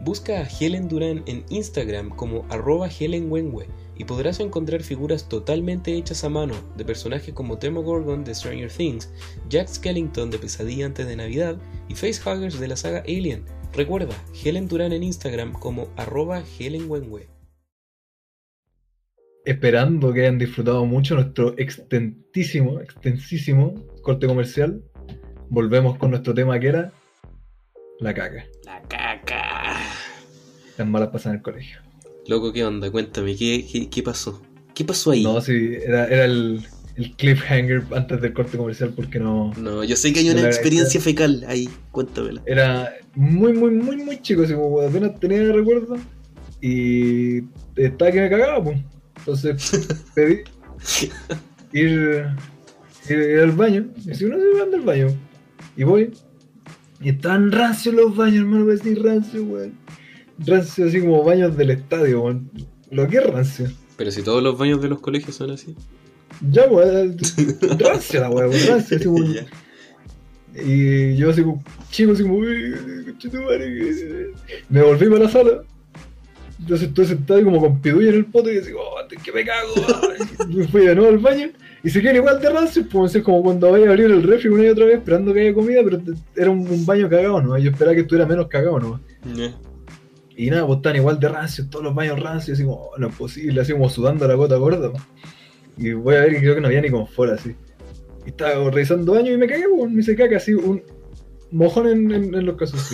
[0.00, 5.96] Busca a Helen Duran en Instagram como arroba Helen Wenwe y podrás encontrar figuras totalmente
[5.96, 9.12] hechas a mano de personajes como Demogorgon de Stranger Things,
[9.48, 11.56] Jack Skellington de Pesadilla antes de Navidad
[11.88, 13.44] y facehuggers de la saga Alien.
[13.72, 17.28] Recuerda, Helen Duran en Instagram como arroba Helen Wenwe.
[19.44, 24.80] Esperando que hayan disfrutado mucho nuestro extensísimo, extensísimo corte comercial,
[25.48, 26.92] volvemos con nuestro tema que era
[27.98, 28.46] la caca.
[28.64, 29.80] La caca.
[30.78, 31.78] Las malas pasan en el colegio.
[32.28, 32.90] Loco, ¿qué onda?
[32.90, 34.40] Cuéntame, ¿qué, qué, qué pasó?
[34.74, 35.24] ¿Qué pasó ahí?
[35.24, 36.64] No, sí, era, era el,
[36.96, 39.52] el cliffhanger antes del corte comercial porque no...
[39.54, 42.42] No, yo sé que hay una experiencia fecal ahí, cuéntamela.
[42.46, 45.96] Era muy, muy, muy, muy chico, así como apenas tenía recuerdo
[46.60, 47.42] y
[47.76, 48.78] estaba que me cagaba, pues.
[49.18, 50.42] Entonces pedí
[51.72, 52.26] ir,
[53.08, 55.08] ir, al baño, y si uno se va al baño,
[55.76, 56.12] y voy,
[57.00, 59.72] y estaban rancios los baños, hermano, voy a decir rancio, weón
[60.38, 62.50] rancio así como baños del estadio, weón.
[62.90, 63.70] Lo que es rancio.
[63.96, 65.76] Pero si todos los baños de los colegios son así.
[66.50, 67.16] Ya, weón.
[67.78, 69.24] rancio la weón, rancio así como.
[70.56, 72.70] Y yo así como, chico, así como, me
[74.82, 75.64] volví para la sala.
[76.60, 79.74] Entonces estoy sentado como con pidulla en el poto y digo, oh, que me cago.
[80.48, 81.50] y me fui de nuevo al baño
[81.84, 84.48] y se quedan igual de rancio, pues es como cuando vaya a abrir el refri
[84.48, 86.00] una y otra vez esperando que haya comida, pero
[86.34, 87.58] era un, baño cagado, ¿no?
[87.58, 89.00] Yo esperaba que estuviera menos cagado, ¿no?
[90.34, 93.08] Y nada, pues están igual de rancios, todos los baños rancios, así como, oh, no
[93.08, 94.90] es posible, así como sudando la gota gorda.
[95.76, 97.54] Y voy a ver que creo que no había ni confort así.
[98.24, 100.82] Y estaba revisando baños y me cagué, pues, me hice caca así, un
[101.50, 102.80] mojón en, en, los casos.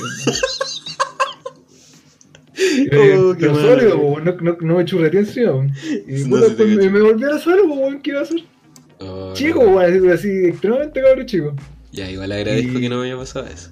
[2.56, 5.64] oh, pero sólido, pues, no, no, no, me churreté encima.
[6.08, 8.42] Y, no me, me volví a la sala, pues, ¿qué iba a hacer?
[9.00, 9.80] Oh, chico, no.
[9.80, 11.54] así, así, extremadamente cabrón chico.
[11.92, 13.70] Ya, igual agradezco que no me haya pasado eso.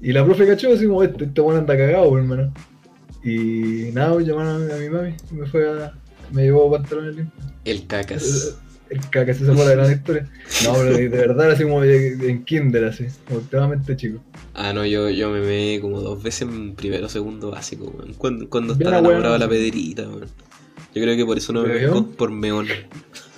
[0.00, 2.52] Y la profe cachó así como, este, este bueno anda cagado, hermano.
[3.24, 5.92] Y nada, pues, llamaron a mi mami, me fue a.
[6.32, 7.46] me llevó pantalones limpios.
[7.64, 8.58] El cacas.
[8.90, 10.28] El, cacas, esa fue la gran historia.
[10.64, 14.20] No, pero de verdad, así como en kinder, así, como extremadamente chico.
[14.52, 18.74] Ah, no, yo, yo me me como dos veces en primero segundo básico, Cuando, cuando
[18.74, 22.66] estaba enamorado de la pederita, Yo creo que por eso no me vengo por meón.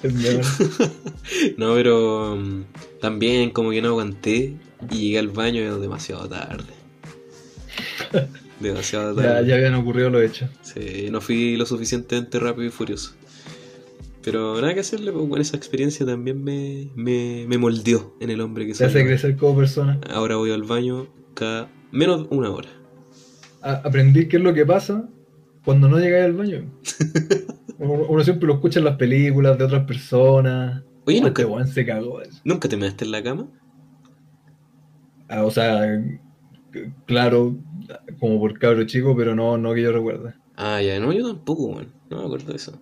[1.57, 2.65] no, pero um,
[3.01, 4.57] también como que no aguanté
[4.91, 6.73] y llegué al baño demasiado tarde.
[8.61, 10.49] Demasiado Ya, ya habían ocurrido lo hecho.
[10.63, 13.13] Sí, no fui lo suficientemente rápido y furioso.
[14.23, 18.41] Pero nada que hacerle, pues bueno, esa experiencia también me, me, me moldeó en el
[18.41, 18.87] hombre que soy.
[18.87, 20.01] Te hace crecer como persona.
[20.09, 22.71] Ahora voy al baño cada menos una hora.
[23.61, 25.09] aprendí qué es lo que pasa
[25.65, 26.65] cuando no llegáis al baño.
[27.79, 30.83] uno, siempre lo escucha en las películas de otras personas.
[31.07, 33.49] Oye, nunca, este se cagó ¿Nunca te measte en la cama?
[35.29, 36.03] Ah, o sea,
[37.07, 37.57] claro,
[38.19, 40.35] como por cabro chico, pero no, no que yo recuerde.
[40.57, 41.91] Ah, ya, no, yo tampoco, bueno.
[42.11, 42.81] no me acuerdo de eso.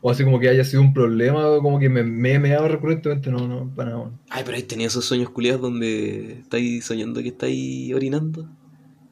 [0.00, 3.30] O así como que haya sido un problema, o como que me, me meado recurrentemente,
[3.30, 4.10] no, no, para nada.
[4.28, 8.48] Ay, pero ahí tenía esos sueños culiados donde estáis soñando que estáis orinando.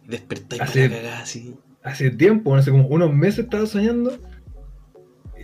[0.06, 1.54] Despertáis hace, para cagar así.
[1.82, 4.18] Hace tiempo, hace como unos meses estaba soñando.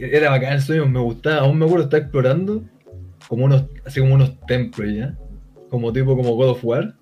[0.00, 2.62] Era bacán el sueño, me gustaba, aún me acuerdo, estaba explorando
[3.28, 5.16] como unos, así como unos templos ya.
[5.70, 6.94] Como tipo como God of War.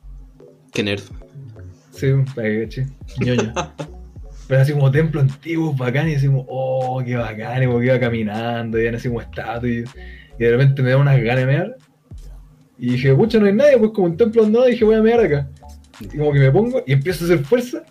[0.73, 1.03] Qué nerd.
[1.93, 2.09] Sí,
[2.69, 2.87] che,
[3.25, 3.53] ñoño.
[4.49, 8.81] Pero así como templo antiguo, bacán, y como, oh, qué bacán, y porque iba caminando,
[8.81, 9.85] y así como estatua, y,
[10.39, 11.77] de repente me da unas ganas de mear.
[12.79, 15.21] Y dije, pucha, no hay nadie, pues como un templo y dije, voy a mear
[15.21, 15.49] acá.
[16.01, 17.83] Y como que me pongo y empiezo a hacer fuerza,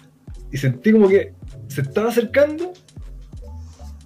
[0.51, 1.34] y sentí como que
[1.67, 2.71] se estaba acercando,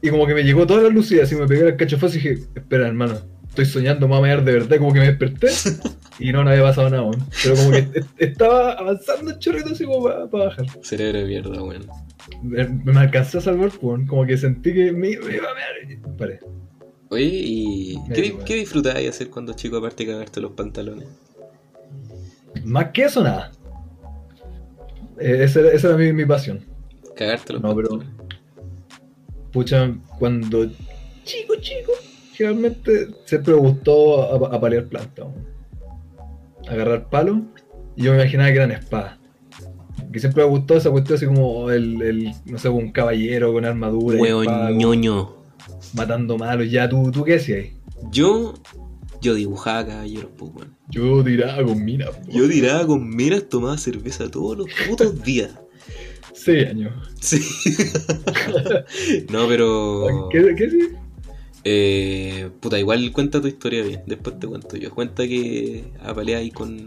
[0.02, 2.20] y como que me llegó toda la luz y así me pegué el cachofazo y
[2.20, 3.20] dije, espera, hermano,
[3.50, 5.47] estoy soñando, me voy a mear de verdad, como que me desperté.
[6.20, 7.26] Y no, no había pasado nada, weón.
[7.41, 10.66] Pero como que estaba avanzando el chorrito así como para, bajar.
[10.82, 11.88] Cerebro de mierda, weón.
[12.43, 14.06] Me, me alcancé a salvar, weón.
[14.06, 16.18] Como que sentí que me, iba a mear.
[16.18, 16.41] Paré.
[17.10, 21.08] Oye, ¿y qué, ¿qué disfrutabas hacer cuando chico aparte de cagarte los pantalones?
[22.66, 23.52] Más que eso, nada.
[25.20, 26.66] Eh, esa, era mi, mi, pasión.
[27.16, 28.10] Cagarte los no, pantalones.
[28.10, 28.18] Pero,
[29.52, 30.66] pucha, cuando
[31.24, 31.91] chico, chico,
[32.34, 35.28] generalmente siempre me gustó apalear plantas.
[36.68, 37.39] Agarrar palos
[37.95, 39.18] y yo me imaginaba que eran espadas.
[40.12, 43.66] Que siempre me gustó esa cuestión así como el, el no sé, un caballero con
[43.66, 44.20] armadura.
[44.20, 45.36] Huevo ñoño.
[45.93, 46.70] Matando malos.
[46.72, 47.68] Ya, ¿tú, tú qué hacías?
[48.12, 48.54] Yo,
[49.22, 50.72] yo dibujaba caballeros, pues, bueno.
[50.89, 52.10] Yo tiraba con minas.
[52.28, 55.52] Yo tiraba con minas, tomaba cerveza todos los putos días.
[56.39, 56.93] Sí, años.
[57.19, 57.41] Sí.
[59.29, 60.29] no, pero.
[60.31, 60.79] ¿Qué, qué sí?
[61.65, 64.03] Eh, puta, igual cuenta tu historia bien.
[64.05, 64.89] Después te cuento yo.
[64.91, 66.85] Cuenta que apaleé ahí con,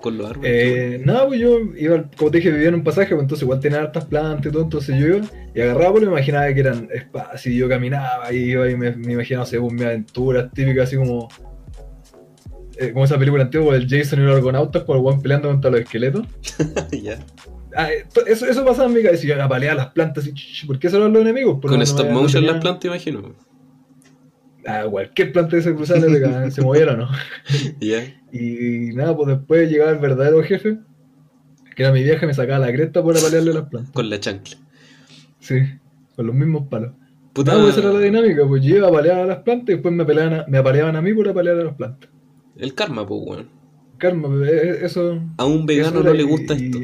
[0.00, 0.50] con los árboles.
[0.52, 3.60] Eh, nada, pues yo iba, como te dije, vivía en un pasaje, pues entonces igual
[3.60, 4.64] tenía hartas plantas y todo.
[4.64, 5.20] Entonces yo iba
[5.54, 7.54] y agarraba, pues me imaginaba que eran espacios.
[7.54, 11.28] Y yo caminaba y iba y me, imaginaba, según mi aventuras típicas, así como
[12.78, 15.70] eh, como esa película antigua del Jason y los argonautas, por el one peleando contra
[15.70, 16.26] los esqueletos.
[16.90, 17.20] ya.
[17.78, 17.90] Ah,
[18.26, 21.12] eso, eso pasaba en mi cabeza, y yo apaleaba las plantas y ¿por qué son
[21.12, 21.60] los enemigos?
[21.60, 23.34] Con stop motion las plantas, imagino.
[24.66, 27.08] Ah, cualquier planta que se cruzara se, se moviera, ¿no?
[28.32, 30.78] Y nada, pues después llegaba el verdadero jefe,
[31.74, 33.92] que era mi vieja, me sacaba la cresta por apalearle las plantas.
[33.92, 34.56] Con la chancla.
[35.38, 35.60] Sí,
[36.16, 36.92] con los mismos palos.
[37.34, 37.54] Puta...
[37.54, 39.94] No, esa era la dinámica, pues yo iba a apalear a las plantas y después
[39.94, 42.10] me, peleaban me apaleaban a mí por apalear a las plantas.
[42.56, 43.48] El karma, pues, weón.
[43.98, 45.20] Karma, pues, eh, eso.
[45.36, 46.78] A un vegano no le gusta esto.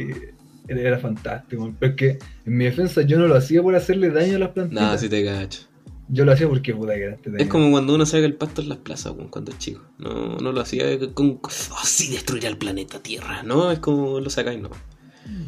[0.79, 4.37] Era fantástico, pero es que en mi defensa yo no lo hacía por hacerle daño
[4.37, 4.75] a las plantas.
[4.75, 5.63] Nada, si te cacho.
[6.09, 8.79] Yo lo hacía porque puta que Es como cuando uno saca el pasto en las
[8.79, 9.83] plazas, cuando es chico.
[9.99, 11.41] No, no lo hacía con.
[11.43, 13.43] Oh, sí, destruirá el planeta Tierra.
[13.43, 14.71] No, es como lo sacáis, no.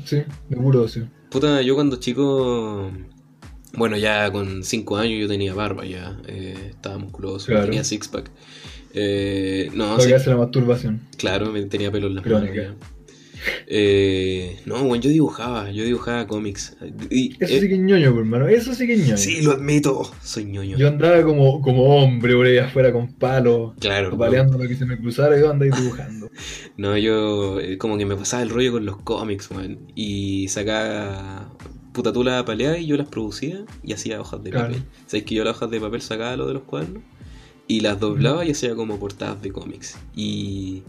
[0.05, 1.03] Sí, seguro, sí.
[1.31, 2.91] Puta, yo cuando chico.
[3.77, 6.17] Bueno, ya con 5 años yo tenía barba ya.
[6.29, 8.31] Eh, estaba musculoso, tenía six pack.
[8.95, 11.01] Eh, no, hace la masturbación.
[11.19, 12.51] Claro, tenía pelo en las manos.
[13.67, 16.77] Eh, no, bueno, yo dibujaba, yo dibujaba cómics.
[16.81, 19.17] eso sí que es ñoño, hermano, eso sí que es ñoño.
[19.17, 20.77] Sí, lo admito, soy ñoño.
[20.77, 24.87] Yo andaba como, como hombre por ahí afuera con palos, claro, paleando lo que se
[24.87, 26.31] me cruzara y yo andaba dibujando.
[26.77, 31.51] no, yo eh, como que me pasaba el rollo con los cómics, man, y sacaba
[31.95, 32.45] puta tú las
[32.79, 34.83] y yo las producía y hacía hojas de papel.
[35.07, 37.03] ¿Sabes que yo las hojas de papel sacaba lo de los cuadernos?
[37.69, 39.97] Y las doblaba y hacía como portadas de cómics.
[40.15, 40.83] Y,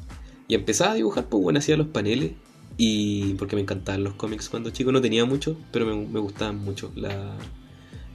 [0.47, 2.31] y empezaba a dibujar, pues bueno, hacía los paneles.
[2.77, 6.57] Y porque me encantaban los cómics cuando chico, no tenía mucho, pero me, me gustaban
[6.57, 7.37] mucho la,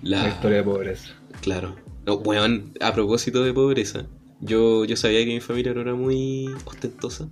[0.03, 1.15] la, historia de pobreza.
[1.41, 1.77] Claro.
[2.23, 4.07] bueno, a propósito de pobreza,
[4.41, 7.29] yo, yo sabía que mi familia no era muy ostentosa.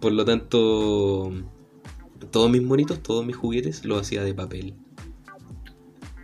[0.00, 1.32] Por lo tanto,
[2.30, 4.74] todos mis monitos, todos mis juguetes los hacía de papel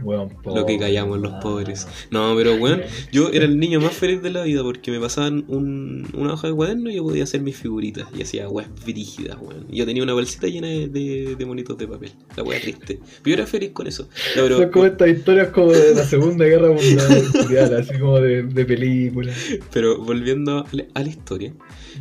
[0.03, 1.87] lo que callamos los pobres.
[2.11, 2.83] No, pero bueno,
[3.13, 6.49] yo era el niño más feliz de la vida porque me pasaban un, una hoja
[6.49, 9.67] de cuaderno y yo podía hacer mis figuritas y hacía weas brígidas, weón.
[9.71, 12.13] Y yo tenía una bolsita llena de, de, monitos de papel.
[12.37, 13.01] La wea triste.
[13.23, 14.09] Pero yo era feliz con eso.
[14.35, 19.33] Son como estas historias como de la Segunda Guerra Mundial, así como de, de película.
[19.73, 21.53] Pero volviendo a la, historia.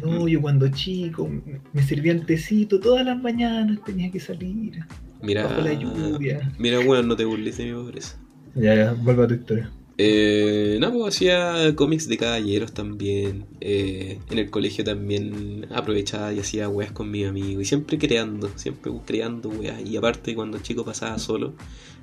[0.04, 1.30] No, yo cuando chico
[1.74, 4.84] me servía el tecito todas las mañanas, tenía que salir.
[5.22, 6.52] Mira, la lluvia.
[6.58, 8.18] Mira, bueno, no te burles de mi pobreza.
[8.56, 9.72] Ya, ya, vuelve a tu historia.
[9.98, 13.46] Eh, no, pues hacía cómics de caballeros también.
[13.60, 17.62] Eh, en el colegio también aprovechaba y hacía weas con mi amigo.
[17.62, 19.80] Y siempre creando, siempre creando weas.
[19.86, 21.54] Y aparte, cuando chico pasaba solo,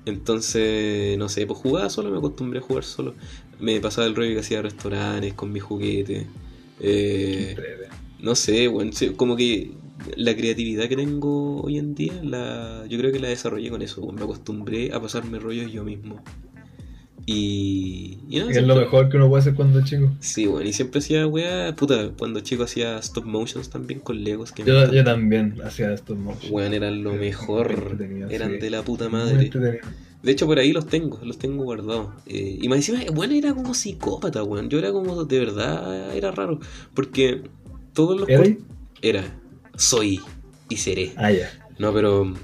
[0.07, 3.15] entonces, no sé, pues jugaba solo, me acostumbré a jugar solo.
[3.59, 6.27] Me pasaba el rollo que hacía restaurantes con mis juguetes.
[6.81, 7.57] Eh,
[8.21, 9.73] no sé, bueno, como que
[10.17, 14.07] la creatividad que tengo hoy en día, la, yo creo que la desarrollé con eso.
[14.13, 16.23] Me acostumbré a pasarme rollos yo mismo.
[17.31, 20.11] Y, es lo mejor que uno puede hacer cuando es chico.
[20.19, 24.51] Sí, bueno, y siempre hacía weá, puta, cuando chico hacía stop motions también con Legos.
[24.51, 26.51] Que yo, yo también hacía stop motions.
[26.51, 27.99] Weón, eran lo mejor,
[28.31, 29.51] eran de la puta madre.
[30.23, 32.09] De hecho, por ahí los tengo, los tengo guardados.
[32.27, 34.71] Eh, y más encima, bueno, era como psicópata, weón.
[34.71, 36.61] Yo era como, de verdad, era raro.
[36.95, 37.43] Porque
[37.93, 38.29] todos los...
[38.29, 38.45] ¿Era?
[39.03, 39.39] Era,
[39.79, 40.21] soy
[40.69, 41.13] y seré.
[41.17, 41.51] Ah, ya.
[41.79, 42.35] No, pero,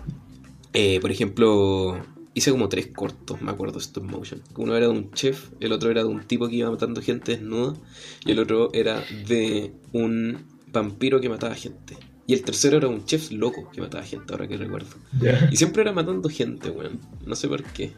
[0.72, 2.00] eh, por ejemplo,
[2.32, 4.40] hice como tres cortos, me acuerdo, stop motion.
[4.56, 7.32] Uno era de un chef, el otro era de un tipo que iba matando gente
[7.32, 7.74] desnuda,
[8.24, 11.96] y el otro era de un vampiro que mataba gente.
[12.26, 14.88] Y el tercero era un chef loco que mataba gente, ahora que recuerdo.
[15.50, 16.98] Y siempre era matando gente, weón.
[17.26, 17.92] No sé por qué.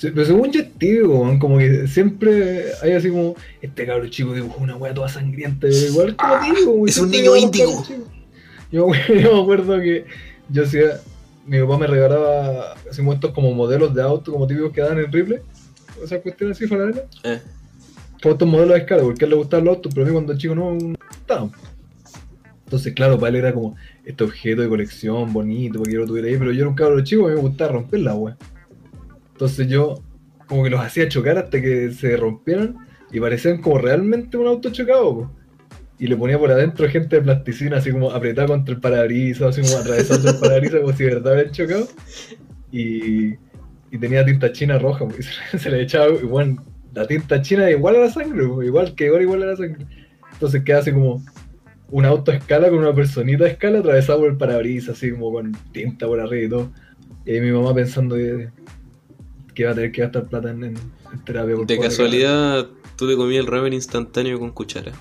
[0.00, 4.76] pero según yo tío, como que siempre hay así como, este cabrón chico dibujó una
[4.76, 5.68] weá toda sangrienta.
[5.68, 7.84] Igual como digo, Es un niño índigo.
[8.70, 10.04] Yo, yo me acuerdo que
[10.48, 11.00] yo hacía,
[11.46, 15.12] mi papá me regalaba así estos como modelos de auto, como típicos que dan en
[15.12, 15.40] Ripley,
[16.02, 16.90] esa cuestión así, la
[17.24, 17.40] Eh.
[18.22, 20.32] estos modelos de escala, porque a él le gustaban los autos, pero a mí cuando
[20.32, 21.50] el chico no me gustaban.
[22.64, 26.28] Entonces, claro, para él era como este objeto de colección bonito, porque yo lo tuviera
[26.28, 28.36] ahí, pero yo era un cabrón chico y me gustaba romper la wea.
[29.32, 30.02] Entonces yo
[30.46, 32.76] como que los hacía chocar hasta que se rompieran
[33.12, 35.30] y parecían como realmente un auto chocado.
[35.98, 39.62] Y le ponía por adentro gente de plasticina, así como apretada contra el parabrisas, así
[39.62, 41.88] como atravesando el parabrisas como si de verdad hubieran chocado.
[42.70, 43.34] Y,
[43.90, 45.06] y tenía tinta china roja,
[45.50, 46.58] se, se, le echaba, igual,
[46.94, 49.86] la tinta china igual a la sangre, igual que igual, igual a la sangre.
[50.32, 51.22] Entonces queda así como
[51.90, 55.32] un auto a escala con una personita a escala atravesado por el parabrisas, así como
[55.32, 56.70] con tinta por arriba y todo.
[57.24, 58.50] Y ahí mi mamá pensando que,
[59.54, 60.74] que iba a tener que gastar plata en,
[61.24, 61.56] terapia.
[61.66, 64.92] de casualidad, tú te comías el ramen instantáneo con cuchara.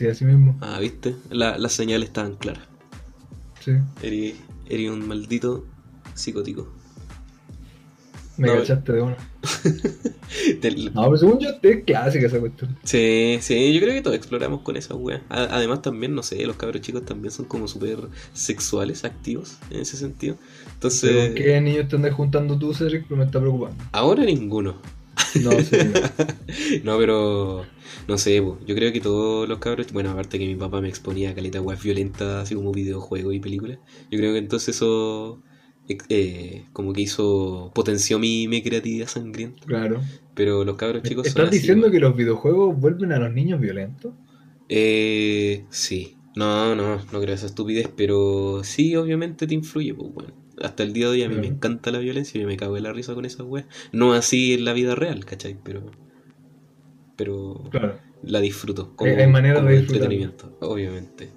[0.00, 0.56] Sí, así mismo.
[0.62, 1.14] Ah, ¿viste?
[1.28, 2.62] La, las señales estaban claras.
[3.62, 3.72] Sí.
[4.00, 5.66] Eres un maldito
[6.14, 6.72] psicótico.
[8.38, 9.16] Me no, cachaste de una.
[10.94, 12.78] No, pero según yo es clásica esa cuestión.
[12.84, 15.22] Sí, sí, yo creo que todos exploramos con esa wea.
[15.28, 17.98] Además también, no sé, los cabros chicos también son como súper
[18.32, 20.36] sexuales, activos en ese sentido.
[20.72, 21.34] Entonces...
[21.34, 23.02] ¿Qué niños te andas juntando tú, Cedric?
[23.06, 23.84] Pero me está preocupando.
[23.92, 24.76] Ahora ninguno.
[25.42, 26.80] No, sí.
[26.84, 27.64] no, pero
[28.08, 31.30] no sé, yo creo que todos los cabros, bueno, aparte que mi papá me exponía
[31.30, 33.78] a caleta web violenta, así como videojuegos y películas,
[34.10, 35.42] yo creo que entonces eso
[36.08, 39.66] eh, como que hizo, potenció mi, mi, creatividad sangrienta.
[39.66, 40.00] Claro.
[40.34, 44.14] Pero los cabros chicos ¿Estás diciendo que los videojuegos vuelven a los niños violentos?
[44.68, 46.16] Eh, sí.
[46.36, 50.39] No, no, no creo esa estupidez, pero sí, obviamente te influye, pues bueno.
[50.60, 52.82] Hasta el día de hoy a mí me encanta la violencia y me cago en
[52.82, 53.66] la risa con esa weas.
[53.92, 55.56] No así en la vida real, ¿cachai?
[55.62, 55.90] Pero.
[57.16, 57.64] Pero.
[57.70, 57.98] Claro.
[58.22, 58.94] La disfruto.
[58.96, 61.30] Como, hay, manera de entretenimiento, obviamente.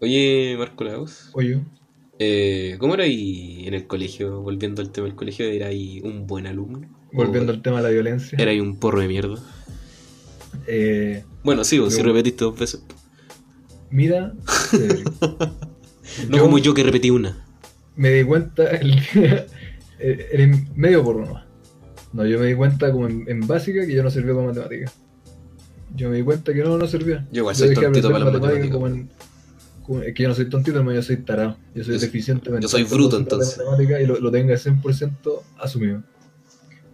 [0.00, 1.30] Oye, Marco Lagos.
[1.32, 1.60] Oye.
[2.20, 4.40] Eh, ¿Cómo era ahí en el colegio?
[4.40, 6.88] Volviendo al tema del colegio, ¿era ahí un buen alumno?
[7.12, 8.38] Volviendo al tema de la violencia.
[8.40, 9.36] ¿Era ahí un porro de mierda?
[10.66, 12.84] Eh, bueno, sí, vos, si repetiste dos veces.
[13.90, 14.34] Mira.
[16.28, 17.47] no como yo que repetí una.
[17.98, 18.64] Me di cuenta.
[18.70, 18.94] El,
[19.98, 21.44] eres medio porro nomás.
[22.14, 24.94] No, yo me di cuenta como en, básica que yo no servía para matemáticas.
[25.94, 27.26] Yo me di cuenta que no, no servía.
[27.30, 28.70] Yo igual soy tontito para las matemáticas.
[28.70, 29.10] Como en,
[30.04, 31.56] es que yo no soy tontito, yo soy tarado.
[31.74, 33.60] Yo soy deficiente Yo soy bruto entonces.
[33.78, 36.02] y lo, lo tenga 100% asumido.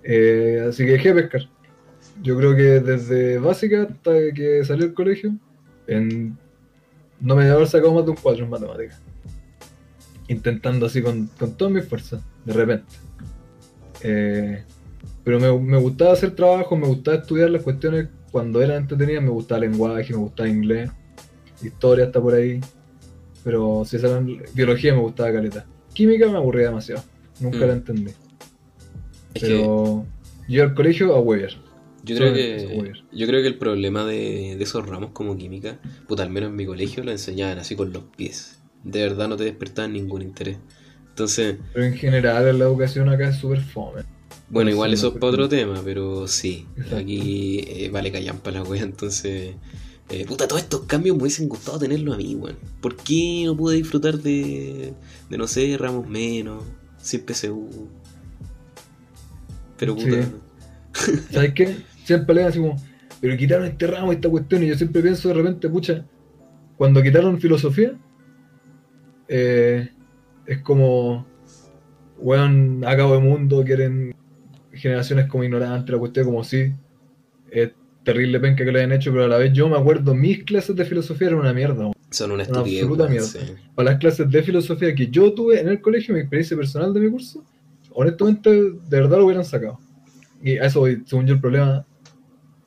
[0.03, 1.49] Eh, así que dejé de pescar.
[2.23, 5.35] Yo creo que desde básica hasta que salí del colegio,
[5.87, 6.39] en...
[7.21, 9.03] no me debe haber sacado más de un 4 en matemáticas.
[10.29, 12.87] Intentando así con, con todas mis fuerzas, de repente.
[14.03, 14.63] Eh,
[15.23, 19.31] pero me, me, gustaba hacer trabajo, me gustaba estudiar las cuestiones cuando eran entretenidas, me
[19.31, 20.91] gustaba lenguaje, me gustaba inglés,
[21.63, 22.61] historia está por ahí.
[23.45, 25.67] Pero si eran biología me gustaba caleta.
[25.93, 27.03] Química me aburría demasiado.
[27.41, 27.61] Nunca mm.
[27.61, 28.13] la entendí.
[29.41, 30.07] Pero
[30.49, 31.57] yo al colegio a Weber.
[32.03, 36.29] Yo creo, que, yo creo que el problema de, esos ramos como química, puta, al
[36.29, 38.61] menos en mi colegio lo enseñaban así con los pies.
[38.85, 40.59] De verdad no te despertaban ningún interés.
[41.09, 41.57] Entonces.
[41.73, 44.03] Pero en general la educación acá es súper fome.
[44.49, 46.67] Bueno, igual eso es para otro tema, pero sí.
[46.97, 49.55] Aquí eh, vale callan para la wea, entonces.
[50.11, 52.57] Eh, puta, todos estos cambios me hubiesen gustado tenerlo a mí, weón.
[52.81, 54.93] ¿Por qué no pude disfrutar de,
[55.31, 56.63] de no sé, ramos menos,
[56.99, 57.89] sin PSU?
[59.79, 60.29] Pero puta.
[61.33, 61.77] ¿Sabes qué?
[62.05, 62.77] Siempre le así como,
[63.21, 66.05] pero quitaron este ramo, esta cuestión, y yo siempre pienso de repente, pucha,
[66.77, 67.99] cuando quitaron filosofía,
[69.29, 69.91] eh,
[70.47, 71.27] es como,
[72.19, 74.15] weón, acabo de mundo, quieren
[74.73, 76.73] generaciones como ignorantes, la cuestión como sí.
[77.51, 77.73] Eh,
[78.03, 80.77] terrible penca que lo hayan hecho, pero a la vez yo me acuerdo, mis clases
[80.77, 81.91] de filosofía eran una mierda.
[82.11, 83.31] Son una, estupidez, absoluta mierda.
[83.75, 87.01] Para las clases de filosofía que yo tuve en el colegio, mi experiencia personal de
[87.01, 87.43] mi curso,
[87.93, 89.81] honestamente, de verdad lo hubieran sacado.
[90.43, 91.87] Y a eso, según yo, el problema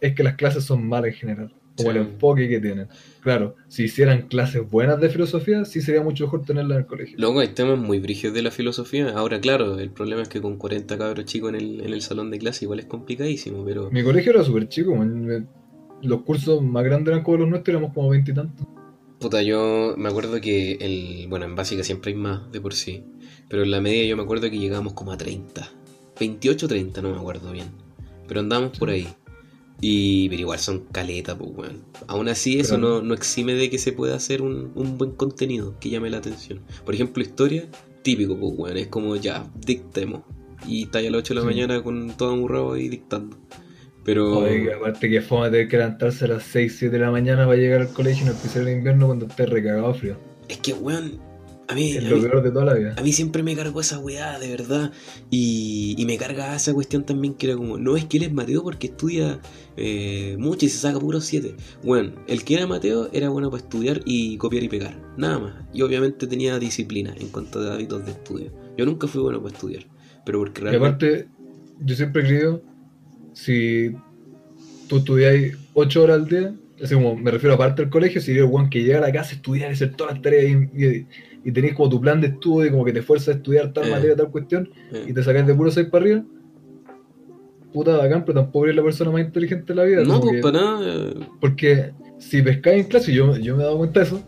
[0.01, 2.88] es que las clases son malas en general como el enfoque que tienen.
[3.28, 7.18] Claro, si hicieran clases buenas de filosofía, sí sería mucho mejor tenerla en el colegio.
[7.20, 9.10] Luego hay temas muy brígidos de la filosofía.
[9.10, 12.32] Ahora, claro, el problema es que con 40 cabros chicos en el, en el salón
[12.32, 13.92] de clase igual es complicadísimo, pero...
[13.92, 14.96] Mi colegio era súper chico,
[16.04, 18.66] los cursos más grandes eran como los nuestros, éramos como 20 y tantos.
[19.20, 21.28] Puta, yo me acuerdo que el...
[21.28, 23.04] Bueno, en básica siempre hay más de por sí,
[23.50, 25.70] pero en la media yo me acuerdo que llegábamos como a 30.
[26.18, 27.68] 28 30, no me acuerdo bien.
[28.26, 29.06] Pero andamos por ahí.
[29.80, 31.84] Y, pero igual son caleta, pues, weón.
[32.08, 35.76] Aún así, eso no, no, exime de que se pueda hacer un, un, buen contenido
[35.80, 36.62] que llame la atención.
[36.84, 37.66] Por ejemplo, historia,
[38.02, 38.78] típico, pues, weón.
[38.78, 40.24] Es como ya, dictemos.
[40.66, 43.38] Y está ya a las 8 de la mañana con todo amurrado y dictando.
[44.04, 44.46] Pero.
[44.76, 47.82] Aparte que fome tener que levantarse a las 6, 7 de la mañana para llegar
[47.82, 50.18] al colegio, en especial en invierno cuando esté recagado frío.
[50.48, 51.20] Es que, weón,
[51.70, 52.95] A mí, es lo peor de toda la vida.
[52.97, 54.91] A mí siempre me cargó esa weá, de verdad.
[55.30, 58.32] Y, y me carga esa cuestión también que era como, no es que él es
[58.32, 59.39] Mateo porque estudia
[59.76, 61.55] eh, mucho y se saca puros 7.
[61.84, 65.53] Bueno, el que era Mateo era bueno para estudiar y copiar y pegar, nada más.
[65.74, 68.53] Y obviamente tenía disciplina en cuanto a hábitos de estudio.
[68.78, 69.84] Yo nunca fui bueno para estudiar,
[70.26, 71.05] pero porque realmente...
[71.05, 71.28] Y aparte,
[71.82, 72.63] yo siempre he creído,
[73.34, 73.91] si
[74.88, 78.49] tú estudiáis 8 horas al día, así como me refiero aparte del colegio, si eres
[78.49, 81.07] el que llega a la casa a estudiar y hacer todas las tareas y, y,
[81.52, 84.16] tenés como tu plan de estudio, como que te esfuerzas a estudiar tal eh, materia,
[84.16, 85.06] tal cuestión, eh.
[85.08, 86.26] y te sacas de puro 6 para arriba,
[87.72, 90.04] puta bacán, pero tampoco eres la persona más inteligente de la vida.
[90.04, 91.14] No, pues para nada.
[91.40, 94.24] Porque si pescáis en clase, yo, yo me he dado cuenta de eso,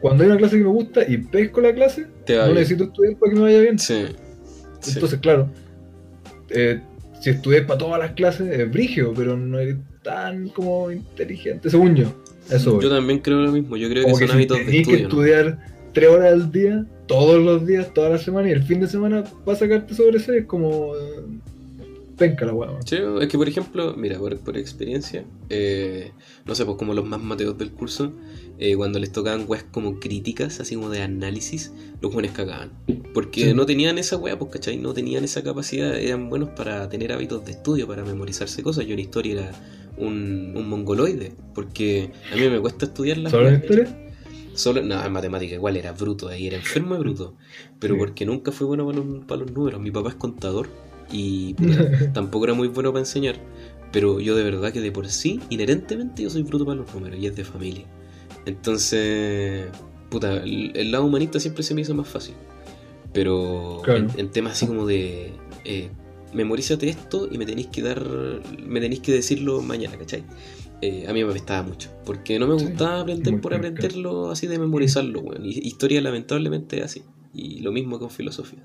[0.00, 3.32] cuando hay una clase que me gusta y pesco la clase, no necesito estudiar para
[3.32, 3.78] que me vaya bien.
[3.78, 4.06] Sí.
[4.86, 5.50] Entonces, claro,
[6.50, 6.80] eh,
[7.20, 11.96] si estudias para todas las clases, es brigio, pero no eres tan como inteligente, según
[11.96, 12.12] yo.
[12.50, 14.96] Eso yo también creo lo mismo, yo creo que, son hábitos de estudio.
[14.96, 15.58] Que estudiar
[15.92, 19.24] tres horas al día, todos los días, toda la semana, y el fin de semana
[19.46, 20.94] a sacarte sobre eso, es como
[22.18, 22.70] penca la hueá.
[22.84, 26.10] Sí, es que por ejemplo, mira, por, por experiencia, eh,
[26.44, 28.12] no sé, pues como los más mateos del curso,
[28.58, 31.72] eh, cuando les tocaban weas como críticas, así como de análisis,
[32.02, 32.72] los jóvenes cagaban.
[33.14, 34.76] Porque no tenían esa wea, pues, ¿cachai?
[34.76, 38.84] No tenían esa capacidad, eran buenos para tener hábitos de estudio, para memorizarse cosas.
[38.86, 39.52] Yo en historia era
[39.96, 44.07] un, un mongoloide, porque a mí me cuesta estudiar las ¿Solo en historia?
[44.58, 47.34] Solo, no, en matemática igual era bruto, ahí era enfermo y bruto.
[47.78, 49.80] Pero porque nunca fue bueno para los, para los números.
[49.80, 50.68] Mi papá es contador
[51.12, 51.54] y
[52.12, 53.36] tampoco era muy bueno para enseñar,
[53.92, 57.20] pero yo de verdad que de por sí, inherentemente yo soy bruto para los números
[57.20, 57.84] y es de familia.
[58.46, 59.66] Entonces,
[60.10, 62.34] puta, el, lado humanista siempre se me hizo más fácil.
[63.12, 65.34] Pero en, temas así como de
[65.64, 65.88] eh,
[66.34, 68.04] memorízate esto y me tenéis que dar,
[68.66, 70.24] me tenéis que decirlo mañana, ¿cachai?
[70.80, 74.58] Eh, a mí me apestaba mucho, porque no me gustaba aprender por aprenderlo así de
[74.58, 75.44] memorizarlo, bueno.
[75.44, 77.02] historia lamentablemente es así,
[77.34, 78.60] y lo mismo con filosofía.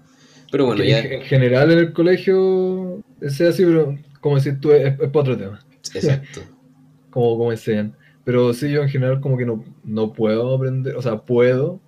[0.51, 0.99] Pero bueno, ya...
[0.99, 5.65] En general en el colegio es así, pero como decir tú, es, para otro tema.
[5.95, 6.41] Exacto.
[7.09, 7.95] como, como enseñan.
[8.23, 11.81] Pero sí, yo en general como que no, no puedo aprender, o sea, puedo,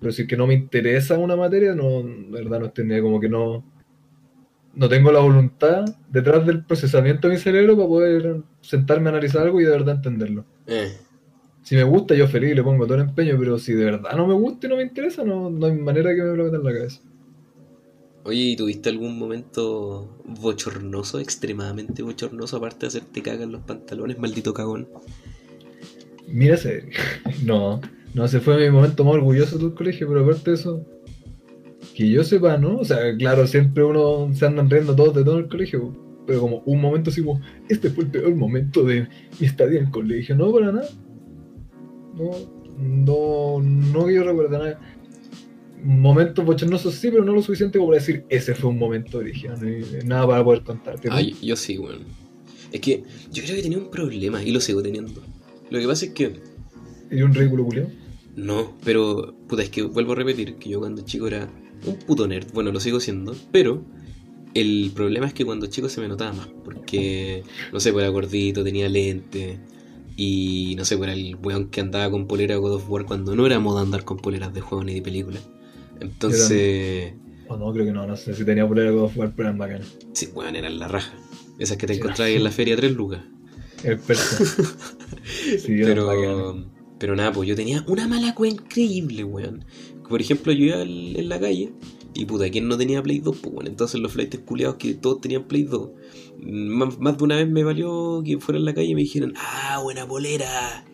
[0.00, 3.28] pero si es que no me interesa una materia, no, verdad, no tendría como que
[3.28, 3.64] no,
[4.74, 9.42] no tengo la voluntad detrás del procesamiento de mi cerebro para poder sentarme a analizar
[9.42, 10.44] algo y de verdad entenderlo.
[10.66, 10.96] Eh.
[11.62, 14.26] Si me gusta, yo feliz, le pongo todo el empeño, pero si de verdad no
[14.26, 16.64] me gusta y no me interesa, no, no hay manera que me lo meta en
[16.64, 17.00] la cabeza.
[18.24, 24.18] Oye, ¿y tuviste algún momento bochornoso, extremadamente bochornoso, aparte de hacerte cagar en los pantalones,
[24.18, 24.88] maldito cagón?
[26.28, 26.58] Mira,
[27.44, 27.80] no,
[28.14, 30.84] no, se fue mi momento más orgulloso del colegio, pero aparte de eso,
[32.00, 32.78] que yo sepa, ¿no?
[32.78, 35.94] O sea, claro, siempre uno se andan riendo todos de todo el colegio,
[36.26, 39.06] pero como un momento así como, este fue el peor momento de
[39.38, 40.88] mi estadía en el colegio, no, para nada.
[42.16, 42.30] No,
[42.78, 44.80] no, no quiero recordar nada
[45.82, 49.58] momentos bochornosos sí, pero no lo suficiente como para decir ese fue un momento original,
[50.06, 51.08] nada para poder contarte.
[51.10, 52.00] Ah, yo, sí, bueno.
[52.72, 55.22] Es que yo creo que tenía un problema y lo sigo teniendo.
[55.68, 56.32] Lo que pasa es que.
[57.10, 57.88] ¿Y un ridículo culiao?
[58.36, 61.48] No, pero puta, es que vuelvo a repetir que yo cuando chico era
[61.86, 62.52] un puto nerd.
[62.52, 63.84] Bueno, lo sigo siendo, pero
[64.54, 66.48] el problema es que cuando chico se me notaba más.
[66.64, 69.58] Porque, no sé, pues era gordito, tenía lente.
[70.16, 73.34] Y no sé, pues era el weón que andaba con polera God of War cuando
[73.34, 75.40] no era moda andar con poleras de juego ni de película.
[76.00, 77.14] Entonces.
[77.48, 79.58] O no, creo que no, no sé si tenía polera God of War, pero eran
[79.58, 79.96] bacanas.
[80.12, 81.12] Sí, weón, eran la raja.
[81.58, 83.20] Esas que te sí, en la feria tres lucas.
[83.82, 83.98] El
[85.58, 86.66] sí, pero,
[86.98, 89.64] pero nada, pues yo tenía una mala cueva increíble, weón.
[90.10, 91.72] Por ejemplo, yo iba en la calle
[92.14, 93.36] y puta, ¿quién no tenía Play 2?
[93.40, 95.88] Pues bueno, entonces los flights culiados que todos tenían Play 2.
[96.42, 99.34] Más, más, de una vez me valió que fuera en la calle y me dijeron,
[99.36, 100.84] ah, buena polera.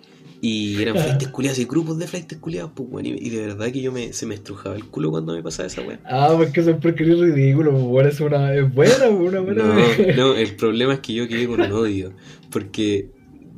[0.42, 3.80] Y eran flights culiados y grupos de flights culiados, pues bueno, y, de verdad que
[3.80, 5.98] yo me, se me estrujaba el culo cuando me pasaba esa weá.
[6.04, 9.62] Ah, porque siempre quería ridículo, pues es una es buena, una buena.
[9.64, 12.12] No, no, el problema es que yo quedé con un odio,
[12.50, 13.08] porque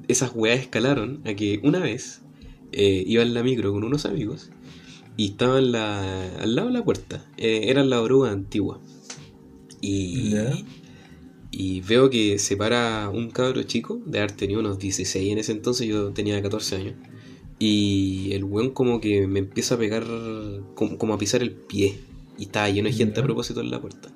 [0.06, 2.22] esas weas escalaron a que una vez
[2.70, 4.50] eh, iba en la micro con unos amigos
[5.18, 8.80] y estaban la, al lado de la puerta, eh, era la oruga antigua.
[9.80, 10.32] Y,
[11.50, 15.50] y veo que se para un cabro chico, de haber tenido unos 16 en ese
[15.50, 16.94] entonces, yo tenía 14 años.
[17.58, 20.04] Y el weón como que me empieza a pegar,
[20.76, 21.98] como, a pisar el pie.
[22.38, 24.10] Y estaba lleno de gente a propósito en la puerta.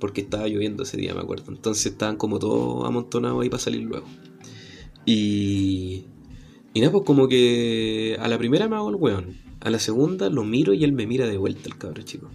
[0.00, 1.52] Porque estaba lloviendo ese día, me acuerdo.
[1.52, 4.06] Entonces estaban como todos amontonados ahí para salir luego.
[5.04, 6.06] Y...
[6.72, 9.45] Y nada, pues como que a la primera me hago el weón.
[9.60, 12.30] A la segunda lo miro y él me mira de vuelta, el cabro chico.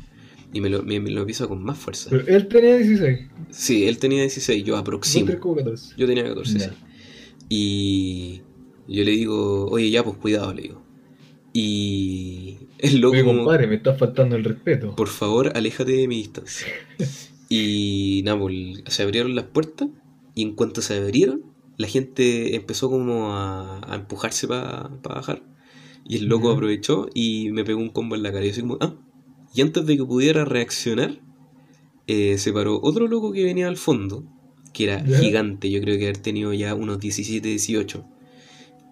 [0.54, 2.10] Y me lo, me, lo empieza con más fuerza.
[2.10, 3.20] Pero él tenía 16.
[3.52, 5.32] Sí, él tenía 16, yo aproximo.
[5.98, 6.66] Yo tenía 14, sí.
[7.48, 8.42] Y
[8.88, 10.82] yo le digo, oye, ya, pues cuidado, le digo.
[11.54, 13.14] Y el loco.
[13.14, 14.96] Oye, compadre, me está faltando el respeto.
[14.96, 16.68] Por favor, aléjate de mi distancia.
[17.50, 19.90] y nada, pues, se abrieron las puertas.
[20.34, 21.44] Y en cuanto se abrieron,
[21.78, 25.44] la gente empezó como a, empujarse para bajar.
[26.12, 28.46] Y el loco aprovechó y me pegó un combo en la cara.
[28.46, 28.96] Y así como, ah.
[29.54, 31.22] Y antes de que pudiera reaccionar,
[32.06, 34.26] eh, se paró otro loco que venía al fondo,
[34.74, 35.72] que era gigante.
[35.72, 38.04] Yo creo que haber tenido ya unos 17, 18.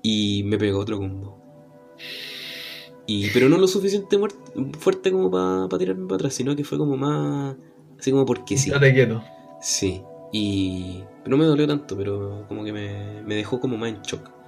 [0.01, 1.37] Y me pegó otro combo.
[3.05, 4.17] Y, pero no lo suficiente
[4.79, 7.57] fuerte como para tirarme para atrás, sino que fue como más.
[7.99, 8.71] Así como porque sí.
[8.71, 9.21] te quieto.
[9.61, 10.01] Sí.
[10.31, 11.03] Y.
[11.25, 14.38] No me dolió tanto, pero como que me, me dejó como más en shock.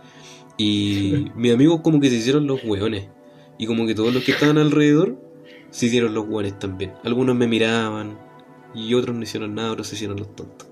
[0.63, 3.07] Y mis amigos como que se hicieron los hueones.
[3.57, 5.19] Y como que todos los que estaban alrededor
[5.71, 6.93] se hicieron los hueones también.
[7.03, 8.19] Algunos me miraban
[8.75, 10.67] y otros no hicieron nada, otros se hicieron los tontos.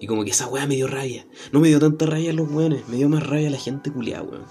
[0.00, 1.26] Y como que esa weá me dio rabia.
[1.52, 3.92] No me dio tanta rabia a los hueones, me dio más rabia a la gente
[3.92, 4.44] culiada, weón.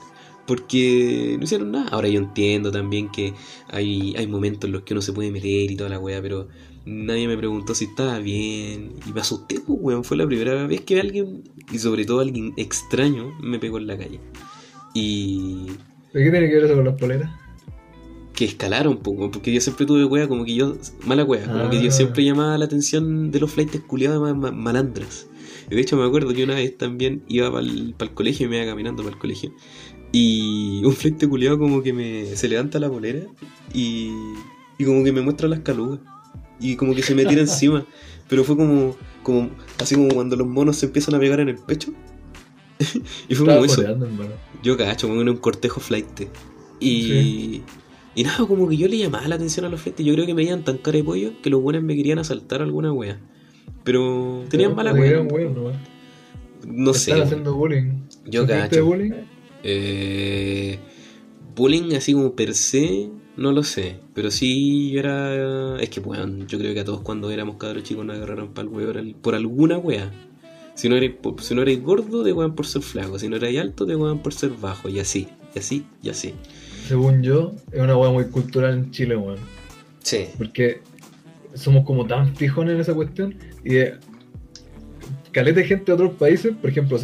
[0.46, 1.88] Porque no hicieron nada.
[1.90, 3.34] Ahora yo entiendo también que
[3.70, 6.48] hay, hay momentos en los que uno se puede meter y toda la weá, pero
[6.86, 8.94] nadie me preguntó si estaba bien.
[9.08, 10.04] Y me asusté, pues, weón.
[10.04, 13.98] Fue la primera vez que alguien, y sobre todo alguien extraño, me pegó en la
[13.98, 14.20] calle.
[14.96, 15.68] Y.
[16.14, 17.30] ¿Qué tiene que ver eso con las poleras?
[18.34, 20.78] Que escalaron un poco, porque yo siempre tuve wea, como que yo.
[21.06, 21.92] Mala wea, como que yo ah.
[21.92, 25.28] siempre llamaba la atención de los flights culiados malandras.
[25.70, 28.66] De hecho, me acuerdo que una vez también iba para el, colegio y me iba
[28.66, 29.54] caminando para el colegio.
[30.12, 33.22] Y un flight culiado como que me se levanta la polera
[33.74, 34.12] y,
[34.78, 36.00] y como que me muestra las calugas.
[36.60, 37.86] Y como que se me tira encima.
[38.30, 41.58] Pero fue como, como así como cuando los monos se empiezan a pegar en el
[41.58, 41.92] pecho.
[43.28, 43.84] y fue como eso.
[44.66, 46.22] Yo cacho, en un cortejo flight.
[46.80, 47.62] Y.
[48.16, 50.04] Y nada, como que yo le llamaba la atención a los flights.
[50.04, 52.64] Yo creo que me veían tan cara de pollo que los buenos me querían asaltar
[52.64, 53.20] alguna wea.
[53.84, 55.22] Pero tenían mala wea.
[55.22, 55.72] ¿no?
[56.66, 57.12] no sé.
[57.12, 57.92] Están haciendo bullying.
[58.26, 58.84] Yo cacho.
[58.84, 59.12] bullying?
[59.62, 60.80] Eh,
[61.56, 64.00] bullying así como per se, no lo sé.
[64.16, 65.80] Pero sí yo era.
[65.80, 68.68] Es que, weón, yo creo que a todos cuando éramos cabros chicos nos agarraron para
[68.68, 70.12] el weón por alguna wea.
[70.76, 73.18] Si no eres, si no eres gordo, te wean por ser flaco.
[73.18, 74.90] Si no eres alto, te wean por ser bajo.
[74.90, 76.34] Y así, y así, y así.
[76.88, 79.40] Según yo, es una weá muy cultural en Chile, weón.
[80.00, 80.28] Sí.
[80.38, 80.82] Porque
[81.54, 83.36] somos como tan fijones en esa cuestión.
[83.64, 83.96] Y de
[85.32, 86.98] caleta de gente de otros países, por ejemplo,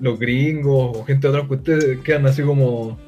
[0.00, 2.98] los gringos o gente de otras cuestiones quedan así como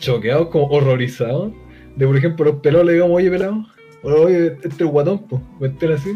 [0.00, 1.52] choqueados, como horrorizados.
[1.96, 3.64] De por ejemplo, los pelados le digamos, oye pelado,
[4.02, 6.10] oye, este es guatón, pues, así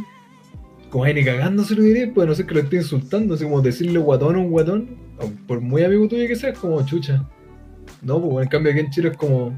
[0.91, 3.99] como ni cagándose lo diré, pues no sé que lo esté insultando, así como decirle
[3.99, 4.97] guatón a un guatón,
[5.47, 7.28] por muy amigo tuyo que sea, es como chucha.
[8.03, 9.53] No, pues en cambio aquí en Chile es como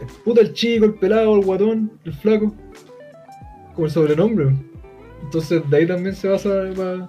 [0.00, 2.54] el puta el chico, el pelado, el guatón, el flaco,
[3.74, 4.56] como el sobrenombre.
[5.22, 7.08] Entonces de ahí también se basa para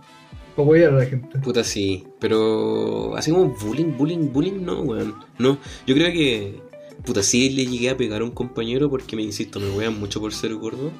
[0.55, 1.39] pa a la gente.
[1.39, 5.15] Puta sí, pero así como bullying, bullying, bullying, no, weón.
[5.39, 5.57] No,
[5.87, 6.61] yo creo que,
[7.03, 10.21] puta sí le llegué a pegar a un compañero porque me insisto, me wean mucho
[10.21, 10.91] por ser gordo.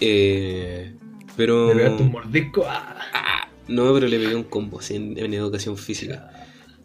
[0.00, 0.96] Eh,
[1.36, 1.74] pero.
[1.74, 2.64] Le un mordisco.
[2.66, 2.96] Ah.
[3.12, 6.30] Ah, no, pero le pegué un combo así en, educación física.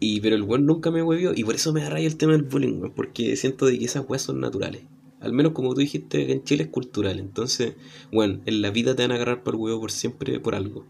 [0.00, 1.32] Y, pero el weón nunca me huevió.
[1.34, 4.22] Y por eso me agarra el tema del bullying, Porque siento de que esas weas
[4.22, 4.82] son naturales.
[5.20, 7.18] Al menos como tú dijiste, en Chile es cultural.
[7.18, 7.74] Entonces,
[8.12, 10.86] bueno, en la vida te van a agarrar por huevo por siempre por algo.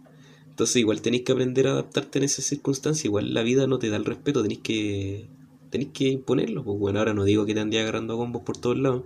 [0.51, 3.07] Entonces, igual tenéis que aprender a adaptarte en esas circunstancias.
[3.07, 5.29] Igual la vida no te da el respeto, tenéis que
[5.71, 6.65] tenéis que imponerlo.
[6.65, 9.03] Pues bueno, ahora no digo que te andé agarrando combos por todos lados.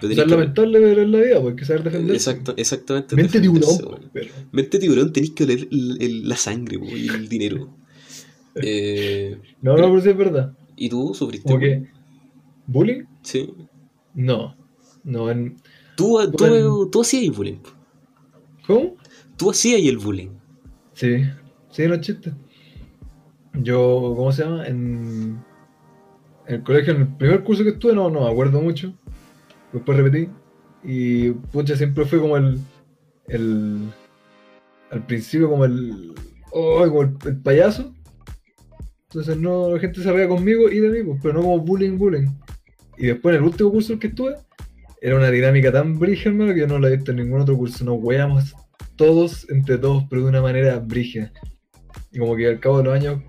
[0.00, 2.10] Pero es lamentable ver en la vida, porque pues, saber.
[2.10, 3.16] Exacto, exactamente.
[3.16, 4.10] Mente tiburón.
[4.52, 7.76] Mente tiburón, tenéis que oler la sangre pues, y el dinero.
[8.56, 10.56] eh, no, no, pero sí es verdad.
[10.76, 11.86] ¿Y tú sufriste bullying?
[12.66, 13.04] ¿Bullying?
[13.22, 13.54] Sí.
[14.14, 14.56] No.
[15.04, 15.56] No, en.
[15.96, 17.58] Tú, tú, tú hacías el bullying.
[18.66, 18.96] ¿Cómo?
[19.36, 20.30] Tú hacías el bullying.
[20.94, 21.24] Sí,
[21.70, 22.32] sí, no chiste.
[23.54, 24.66] Yo, ¿cómo se llama?
[24.66, 25.44] En
[26.46, 28.92] en el colegio, en el primer curso que estuve, no, no me acuerdo mucho.
[29.72, 30.28] Después repetí.
[30.82, 32.58] Y pucha, siempre fue como el.
[33.28, 33.78] el
[34.90, 36.14] al principio, como el.
[36.52, 37.92] Oh, como el, payaso.
[39.08, 41.96] Entonces, no, la gente se reía conmigo y de mí, pues, pero no como bullying,
[41.96, 42.28] bullying.
[42.98, 44.36] Y después, en el último curso que estuve,
[45.00, 47.56] era una dinámica tan brígida, hermano, que yo no la he visto en ningún otro
[47.56, 47.84] curso.
[47.84, 48.54] Nos weamos
[48.96, 51.32] todos entre todos, pero de una manera brígida.
[52.12, 53.20] Y como que al cabo de los años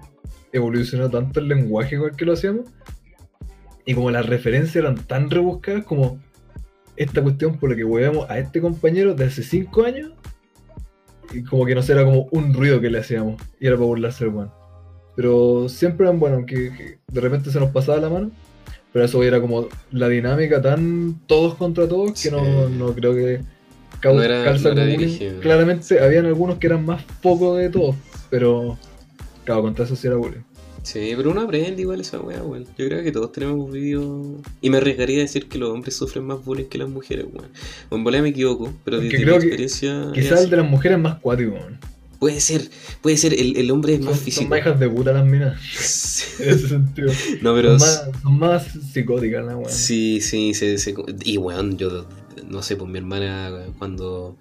[0.52, 2.68] evolucionó tanto el lenguaje el que lo hacíamos,
[3.86, 6.20] y como las referencias eran tan rebuscadas como
[6.98, 10.12] esta cuestión por la que huevamos a este compañero de hace 5 años,
[11.34, 14.26] y como que no era como un ruido que le hacíamos, y era para burlarse
[14.26, 14.54] del bueno.
[15.16, 18.32] Pero siempre eran bueno, aunque de repente se nos pasaba la mano,
[18.92, 23.42] pero eso era como la dinámica tan todos contra todos que no, no, creo que
[24.04, 24.44] no era,
[25.42, 27.96] Claramente habían algunos que eran más poco de todos,
[28.30, 28.78] pero
[29.44, 30.44] claro, contra eso sí era bullying.
[30.86, 32.66] Sí, pero uno aprende igual esa weá, weón.
[32.78, 34.40] Yo creo que todos tenemos vivido.
[34.62, 37.50] Y me arriesgaría a decir que los hombres sufren más bullying que las mujeres, weón.
[37.90, 40.12] En volea me equivoco, pero desde mi experiencia.
[40.14, 41.80] Quizás el de las mujeres es más cuático, weón.
[42.20, 42.70] Puede ser,
[43.02, 44.44] puede ser, el, el hombre es más físico.
[44.44, 45.60] Son más hijas de puta las minas.
[46.40, 47.12] En ese sentido.
[47.42, 47.80] No, pero.
[47.80, 49.72] Son más, son más psicóticas, ¿no, weón?
[49.72, 52.06] Sí, sí, se, se, y weón, yo
[52.48, 54.38] no sé, pues mi hermana cuando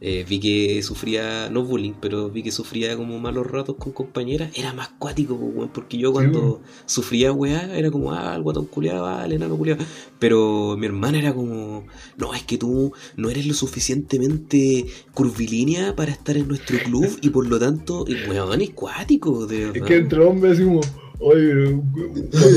[0.00, 4.50] eh, vi que sufría, no bullying, pero vi que sufría como malos ratos con compañeras,
[4.54, 5.38] era más cuático,
[5.72, 9.82] porque yo cuando sufría weá, era como, ah, el guatón culiado, vale, enano culiado.
[10.18, 11.86] Pero mi hermana era como,
[12.18, 17.30] no, es que tú no eres lo suficientemente curvilínea para estar en nuestro club y
[17.30, 19.76] por lo tanto, y weón, es cuático, de verdad.
[19.76, 20.80] Es que entre hombres como,
[21.20, 21.80] oye,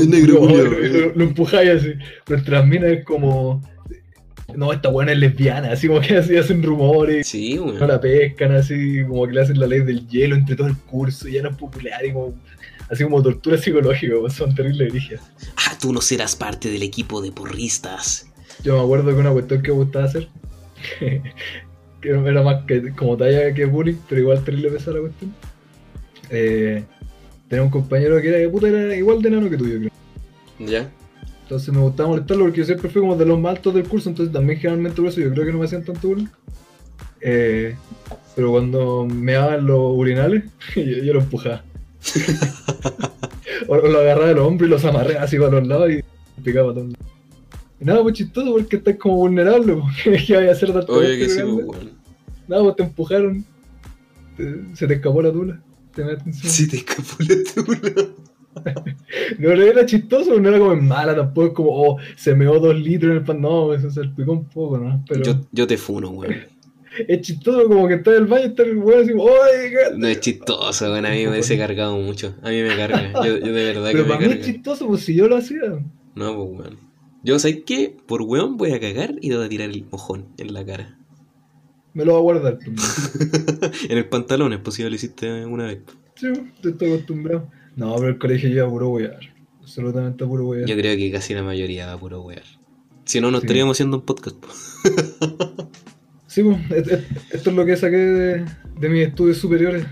[0.06, 1.92] negro, lo, lo empujáis así.
[2.28, 3.62] Nuestras minas es como
[4.56, 8.52] no, esta buena es lesbiana, así como que así hacen rumores, sí, no la pescan,
[8.52, 11.42] así como que le hacen la ley del hielo entre todo el curso, y ya
[11.42, 12.34] no es popular, y como,
[12.88, 15.18] así como tortura psicológica, son terribles origen.
[15.56, 18.26] Ah, tú no serás parte del equipo de porristas.
[18.62, 20.28] Yo me acuerdo que una cuestión que me gustaba hacer,
[20.98, 25.34] que era más que como talla que bullying, pero igual terrible pesada la cuestión.
[26.30, 26.84] Eh,
[27.48, 29.90] tenía un compañero que era de puta, era igual de enano que tú, yo creo.
[30.58, 30.90] Ya.
[31.50, 34.08] Entonces me gustaba molestarlo porque yo siempre fui como de los más altos del curso,
[34.08, 36.28] entonces también generalmente por eso yo creo que no me hacían tanto bullying.
[37.20, 37.74] Eh,
[38.36, 40.44] pero cuando me daban los urinales,
[40.76, 41.64] yo, lo empujaba.
[43.66, 46.04] o lo agarraba de los hombros y los amarré así para los lados y
[46.40, 46.86] picaba todo.
[47.80, 49.74] Y nada, pues chistoso porque estás como vulnerable,
[50.04, 50.92] porque ¿qué vaya a hacer tanto?
[50.92, 51.90] Oye, que sí, pues, bueno.
[52.46, 53.44] Nada, pues te empujaron,
[54.74, 55.60] se te escapó la tula.
[55.96, 58.14] Te Sí, te escapó la tula
[59.38, 63.18] no, era chistoso, no era como mala tampoco, como, oh, se meó dos litros en
[63.18, 63.40] el pan.
[63.40, 65.02] No, eso se picó un poco, ¿no?
[65.08, 65.22] Pero...
[65.22, 66.34] Yo, yo te funo, weón.
[67.06, 69.96] Es chistoso como que está en el baño y está el weón así, ¡Oye!
[69.96, 71.06] No es chistoso, weón.
[71.06, 72.34] A mí me hubiese cargado mucho.
[72.42, 73.12] A mí me carga.
[73.24, 75.36] Yo, yo de verdad Pero que para me mí es chistoso, pues si yo lo
[75.36, 75.60] hacía.
[76.14, 76.90] No, pues weón.
[77.22, 80.54] Yo sé que por weón voy a cagar y voy a tirar el mojón en
[80.54, 80.98] la cara.
[81.92, 82.58] Me lo voy a guardar.
[83.88, 85.80] en el pantalón, es posible lo hiciste una vez.
[86.14, 86.28] Sí,
[86.62, 87.50] te estoy acostumbrado.
[87.80, 89.18] No, pero el colegio lleva puro wear.
[89.62, 90.68] Absolutamente puro wear.
[90.68, 92.42] Yo creo que casi la mayoría va puro wear.
[93.06, 94.36] Si no, no estaríamos haciendo un podcast.
[96.26, 96.58] sí, pues,
[97.30, 98.44] esto es lo que saqué de,
[98.78, 99.86] de mis estudios superiores.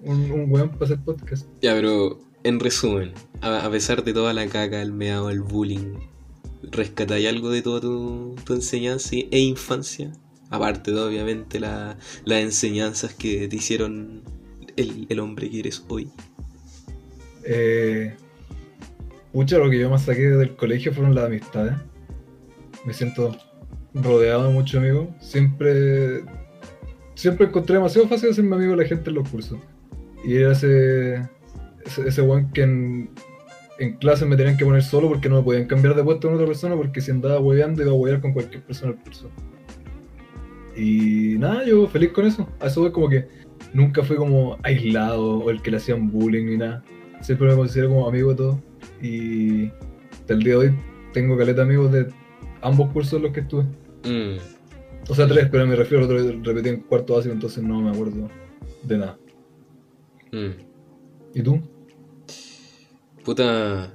[0.00, 1.46] Un, un weón para hacer podcast.
[1.60, 3.12] Ya, pero en resumen,
[3.42, 5.98] a, pesar de toda la caca, el meado, el bullying,
[6.62, 10.12] ¿rescatáis algo de toda tu, tu enseñanza e infancia?
[10.48, 14.22] Aparte de, obviamente, las enseñanzas que te hicieron
[14.76, 16.10] el, el hombre que eres hoy.
[17.50, 18.14] Eh,
[19.32, 21.72] lo que yo más saqué del colegio fueron las amistades.
[22.84, 23.36] Me siento
[23.94, 25.08] rodeado de muchos amigos.
[25.20, 26.24] Siempre,
[27.14, 29.58] siempre encontré demasiado fácil hacerme amigo de la gente en los cursos.
[30.24, 31.26] Y era ese,
[32.04, 33.10] ese, que en,
[33.78, 36.34] en clase me tenían que poner solo porque no me podían cambiar de puesto con
[36.34, 39.30] otra persona porque si andaba hueveando iba a huevear con cualquier persona del curso.
[40.76, 42.46] Y nada, yo feliz con eso.
[42.60, 43.26] A eso fue como que
[43.72, 46.84] nunca fui como aislado o el que le hacían bullying ni nada
[47.20, 48.56] siempre me considero como amigo de todos.
[49.02, 49.70] Y
[50.10, 50.74] hasta el día de hoy
[51.12, 52.08] tengo caleta amigos de
[52.62, 53.64] ambos cursos en los que estuve.
[54.04, 54.38] Mm.
[55.08, 57.90] O sea, tres, pero me refiero a otro repetí en cuarto básico, entonces no me
[57.90, 58.28] acuerdo
[58.82, 59.18] de nada.
[60.32, 61.34] Mm.
[61.34, 61.60] ¿Y tú?
[63.24, 63.92] Puta.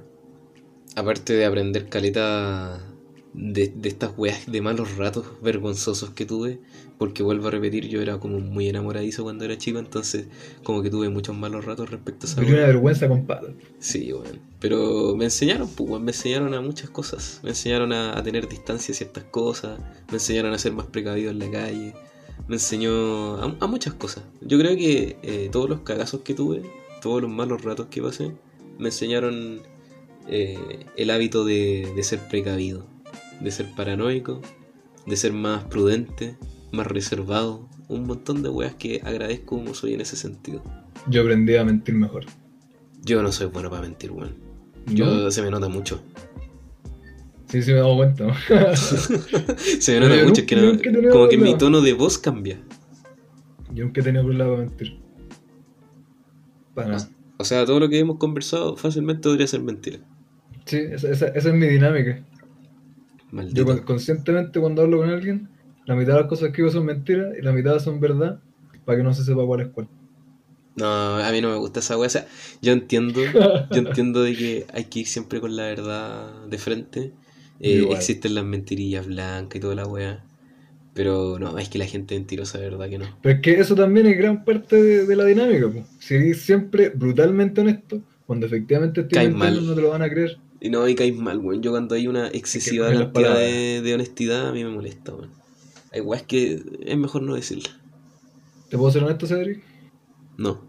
[0.96, 2.93] Aparte de aprender caleta
[3.34, 6.60] de, de estas weas de malos ratos vergonzosos que tuve,
[6.98, 10.26] porque vuelvo a repetir, yo era como muy enamoradizo cuando era chico, entonces
[10.62, 12.40] como que tuve muchos malos ratos respecto a esa.
[12.40, 13.54] Pero una vergüenza, compadre.
[13.80, 14.38] Sí, bueno.
[14.60, 17.40] Pero me enseñaron, pues, me enseñaron a muchas cosas.
[17.42, 19.78] Me enseñaron a, tener distancia a ciertas cosas,
[20.08, 21.94] me enseñaron a ser más precavido en la calle,
[22.46, 24.22] me enseñó a, muchas cosas.
[24.40, 26.62] Yo creo que eh, todos los cagazos que tuve,
[27.02, 28.32] todos los malos ratos que pasé,
[28.78, 29.60] me enseñaron
[30.28, 32.86] eh, el hábito de, de ser precavido,
[33.40, 34.40] de ser paranoico,
[35.06, 36.36] de ser más prudente
[36.74, 40.62] más reservado, un montón de weas que agradezco como soy en ese sentido.
[41.08, 42.26] Yo aprendí a mentir mejor.
[43.02, 44.34] Yo no soy bueno para mentir, weón.
[44.86, 46.02] Yo se me nota mucho.
[47.48, 48.26] Sí, sí me he dado cuenta.
[48.76, 52.60] se me nota mucho, que como que mi tono de voz cambia.
[53.72, 54.98] Yo nunca he tenido problema para mentir.
[56.74, 57.08] Para nada.
[57.36, 59.98] O sea, todo lo que hemos conversado fácilmente podría ser mentira.
[60.66, 62.24] Sí, esa, esa, esa es mi dinámica.
[63.34, 63.66] Maldito.
[63.66, 65.48] Yo conscientemente cuando hablo con alguien,
[65.86, 68.40] la mitad de las cosas que digo son mentiras y la mitad son verdad,
[68.84, 69.88] para que no se sepa cuál es cuál.
[70.76, 72.06] No, a mí no me gusta esa wea.
[72.06, 72.26] O sea,
[72.62, 77.12] yo entiendo, yo entiendo de que hay que ir siempre con la verdad de frente.
[77.60, 80.24] Eh, existen las mentirillas blancas y toda la wea.
[80.94, 83.06] Pero no, es que la gente mentirosa, de verdad que no.
[83.22, 85.66] Pero es que eso también es gran parte de, la dinámica.
[85.98, 89.66] Si eres siempre brutalmente honesto, Cuando efectivamente estoy mal.
[89.66, 90.38] no te lo van a creer.
[90.64, 91.60] Y no, y caes mal, weón.
[91.60, 95.30] Yo cuando hay una excesiva cantidad de, de, honestidad, a mí me molesta, weón.
[95.92, 97.68] Hay weas que es mejor no decirla.
[98.70, 99.62] ¿Te puedo ser honesto, Cedric?
[100.38, 100.66] No.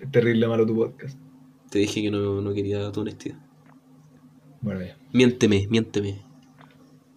[0.00, 1.18] Es terrible malo tu podcast.
[1.70, 3.36] Te dije que no, no quería tu honestidad.
[4.62, 4.96] Bueno, ya.
[5.12, 6.22] Miénteme, miénteme.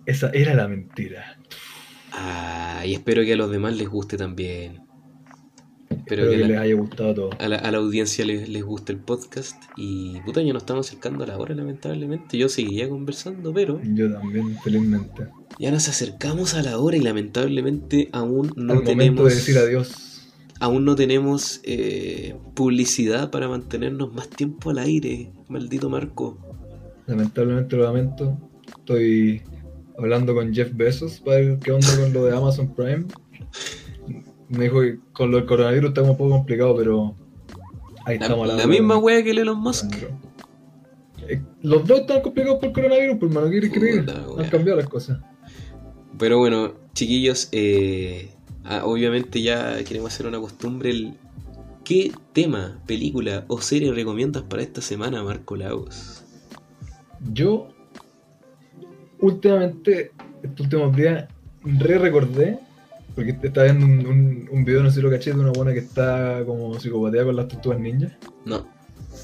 [0.06, 1.40] Esa era la mentira.
[2.12, 4.83] Ah, y espero que a los demás les guste también.
[6.06, 7.30] Espero, que, les haya gustado todo.
[7.40, 9.56] A la, a la audiencia les, les, guste el podcast.
[9.78, 12.38] Y puta, ya nos estamos acercando a la hora, lamentablemente.
[12.38, 13.80] Yo seguiría conversando, pero.
[13.84, 15.28] Yo también, felizmente.
[15.60, 19.30] Ya nos acercamos a la hora y lamentablemente aún no Al tenemos.
[19.30, 20.30] de decir adiós.
[20.60, 26.38] Aún no tenemos eh, publicidad para mantenernos más tiempo al aire, maldito Marco.
[27.08, 28.38] Lamentablemente lo lamento.
[28.68, 29.42] Estoy
[29.98, 33.06] hablando con Jeff Bezos para ver qué onda con lo de Amazon Prime.
[34.50, 37.16] Me dijo que con lo del coronavirus está un poco complicado, pero
[38.06, 39.96] ahí estamos La misma wea que el Elon Musk.
[41.28, 44.06] Eh, los dos están complicados por el coronavirus, por mano, ¿quieres creer?
[44.38, 45.20] Han cambiado las cosas.
[46.18, 48.30] Pero bueno, chiquillos, eh,
[48.66, 50.90] ah, obviamente ya queremos hacer una costumbre.
[50.92, 51.14] El,
[51.84, 56.24] ¿Qué tema, película o serie recomiendas para esta semana, Marco Lagos?
[57.34, 57.68] Yo,
[59.20, 60.12] últimamente,
[60.44, 61.28] estos últimos días,
[61.64, 62.60] re recordé,
[63.16, 65.80] porque estaba viendo un, un, video, no sé si lo caché, de una buena que
[65.80, 68.14] está como psicopatía con las tortugas ninjas.
[68.46, 68.68] No.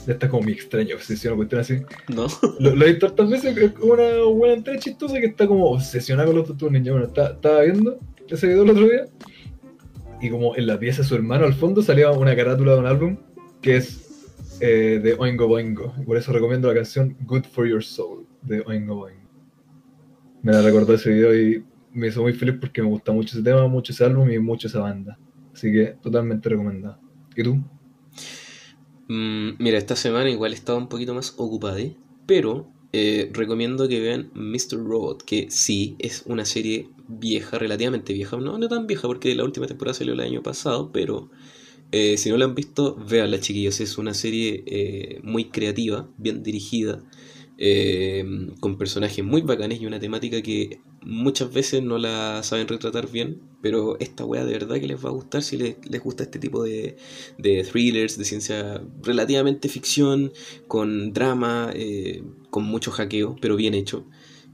[0.07, 1.77] Esta como mi extraña obsesión cuestión así.
[2.07, 2.27] No.
[2.59, 6.27] Lo, lo he visto tantas veces, es una buena entrada chistosa que está como obsesionada
[6.27, 6.93] con los tortugas ninjas.
[6.93, 9.05] Bueno, estaba viendo ese video el otro día
[10.21, 12.85] y como en la pieza de su hermano al fondo salía una carátula de un
[12.85, 13.17] álbum
[13.61, 15.93] que es eh, de Oingo Boingo.
[15.99, 19.19] Y por eso recomiendo la canción Good for Your Soul de Oingo Boingo.
[20.41, 21.63] Me la recordó ese video y
[21.99, 24.67] me hizo muy feliz porque me gusta mucho ese tema, mucho ese álbum y mucho
[24.67, 25.19] esa banda.
[25.53, 26.99] Así que totalmente recomendado.
[27.35, 27.61] ¿Y tú?
[29.09, 31.79] Mm, mira, esta semana igual estaba un poquito más ocupada,
[32.25, 34.77] pero eh, recomiendo que vean Mr.
[34.77, 39.43] Robot, que sí, es una serie vieja, relativamente vieja, no, no tan vieja porque la
[39.43, 41.29] última temporada salió el año pasado, pero
[41.91, 46.43] eh, si no la han visto, véanla chiquillos, es una serie eh, muy creativa, bien
[46.43, 47.03] dirigida,
[48.61, 53.41] con personajes muy bacanes y una temática que muchas veces no la saben retratar bien,
[53.61, 56.63] pero esta wea de verdad que les va a gustar si les, gusta este tipo
[56.63, 56.97] de,
[57.37, 60.31] de, thrillers, de ciencia relativamente ficción,
[60.67, 64.05] con drama, eh, con mucho hackeo, pero bien hecho.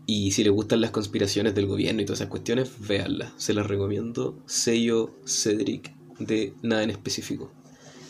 [0.07, 3.33] Y si les gustan las conspiraciones del gobierno y todas esas cuestiones, véanla.
[3.37, 4.37] Se las recomiendo.
[4.45, 7.51] Sello Cedric de nada en específico.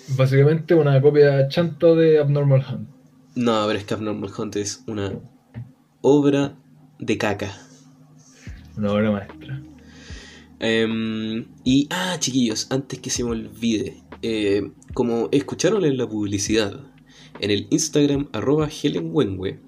[0.10, 2.90] Básicamente una copia chanta de Abnormal Hunt.
[3.36, 5.14] No, pero es que Abnormal Hunt es una
[6.02, 6.58] obra
[7.00, 7.58] de caca.
[8.78, 9.62] Una obra maestra.
[10.60, 16.80] Em, y, ah, chiquillos, antes que se me olvide, eh, como escucharon en la publicidad,
[17.40, 19.60] en el Instagram arroba helenwengue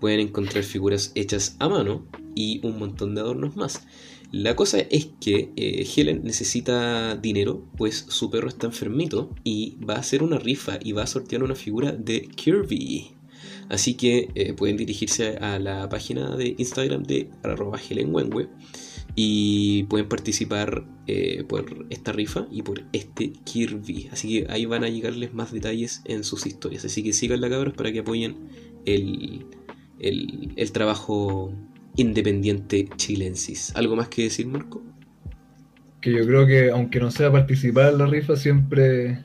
[0.00, 2.04] pueden encontrar figuras hechas a mano
[2.34, 3.86] y un montón de adornos más.
[4.32, 9.94] La cosa es que eh, Helen necesita dinero, pues su perro está enfermito y va
[9.94, 13.12] a hacer una rifa y va a sortear una figura de Kirby.
[13.72, 17.80] Así que eh, pueden dirigirse a la página de Instagram de arroba
[19.14, 24.10] y pueden participar eh, por esta rifa y por este Kirby.
[24.12, 26.84] Así que ahí van a llegarles más detalles en sus historias.
[26.84, 28.36] Así que sigan la cabros para que apoyen
[28.84, 29.46] el,
[29.98, 31.50] el, trabajo
[31.96, 33.74] independiente chilensis.
[33.74, 34.82] ¿Algo más que decir, Marco?
[36.02, 39.24] Que yo creo que aunque no sea participar en la rifa, siempre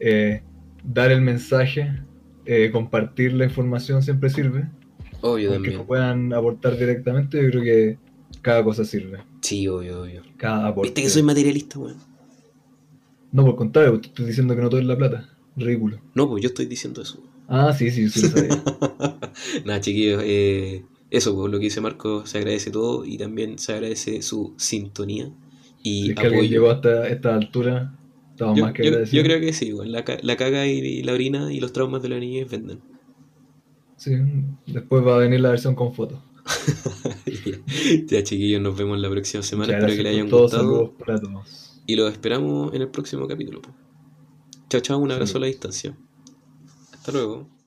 [0.00, 0.42] eh,
[0.84, 2.09] dar el mensaje
[2.46, 4.68] eh, compartir la información siempre sirve.
[5.20, 5.72] Obvio también.
[5.72, 7.98] Que no puedan aportar directamente, yo creo que
[8.42, 9.18] cada cosa sirve.
[9.40, 10.22] Sí, obvio, obvio.
[10.36, 10.88] Cada aporte.
[10.88, 11.96] Viste que soy materialista, weón.
[13.32, 15.28] No, por contrario, te estoy diciendo que no todo es la plata.
[15.56, 16.00] Ridículo.
[16.14, 17.22] No, pues yo estoy diciendo eso.
[17.48, 18.62] Ah, sí, sí, sí lo sabía.
[19.64, 23.72] Nada, chiquillos, eh, eso, pues, lo que dice Marco, se agradece todo y también se
[23.72, 25.30] agradece su sintonía
[25.82, 27.98] y si es que alguien llegó hasta esta altura,
[28.54, 32.18] yo, creo que sí, la, la caga y, la orina y los traumas de la
[32.18, 32.80] niña venden.
[33.96, 34.12] Sí,
[34.66, 36.18] después va a venir la versión con fotos.
[38.06, 39.74] ya, chiquillos, nos vemos la próxima semana.
[39.74, 40.94] Espero que les hayan gustado.
[41.86, 43.60] Y los esperamos en el próximo capítulo.
[44.68, 45.96] Chao, chao, un abrazo a la distancia.
[46.92, 47.59] Hasta luego.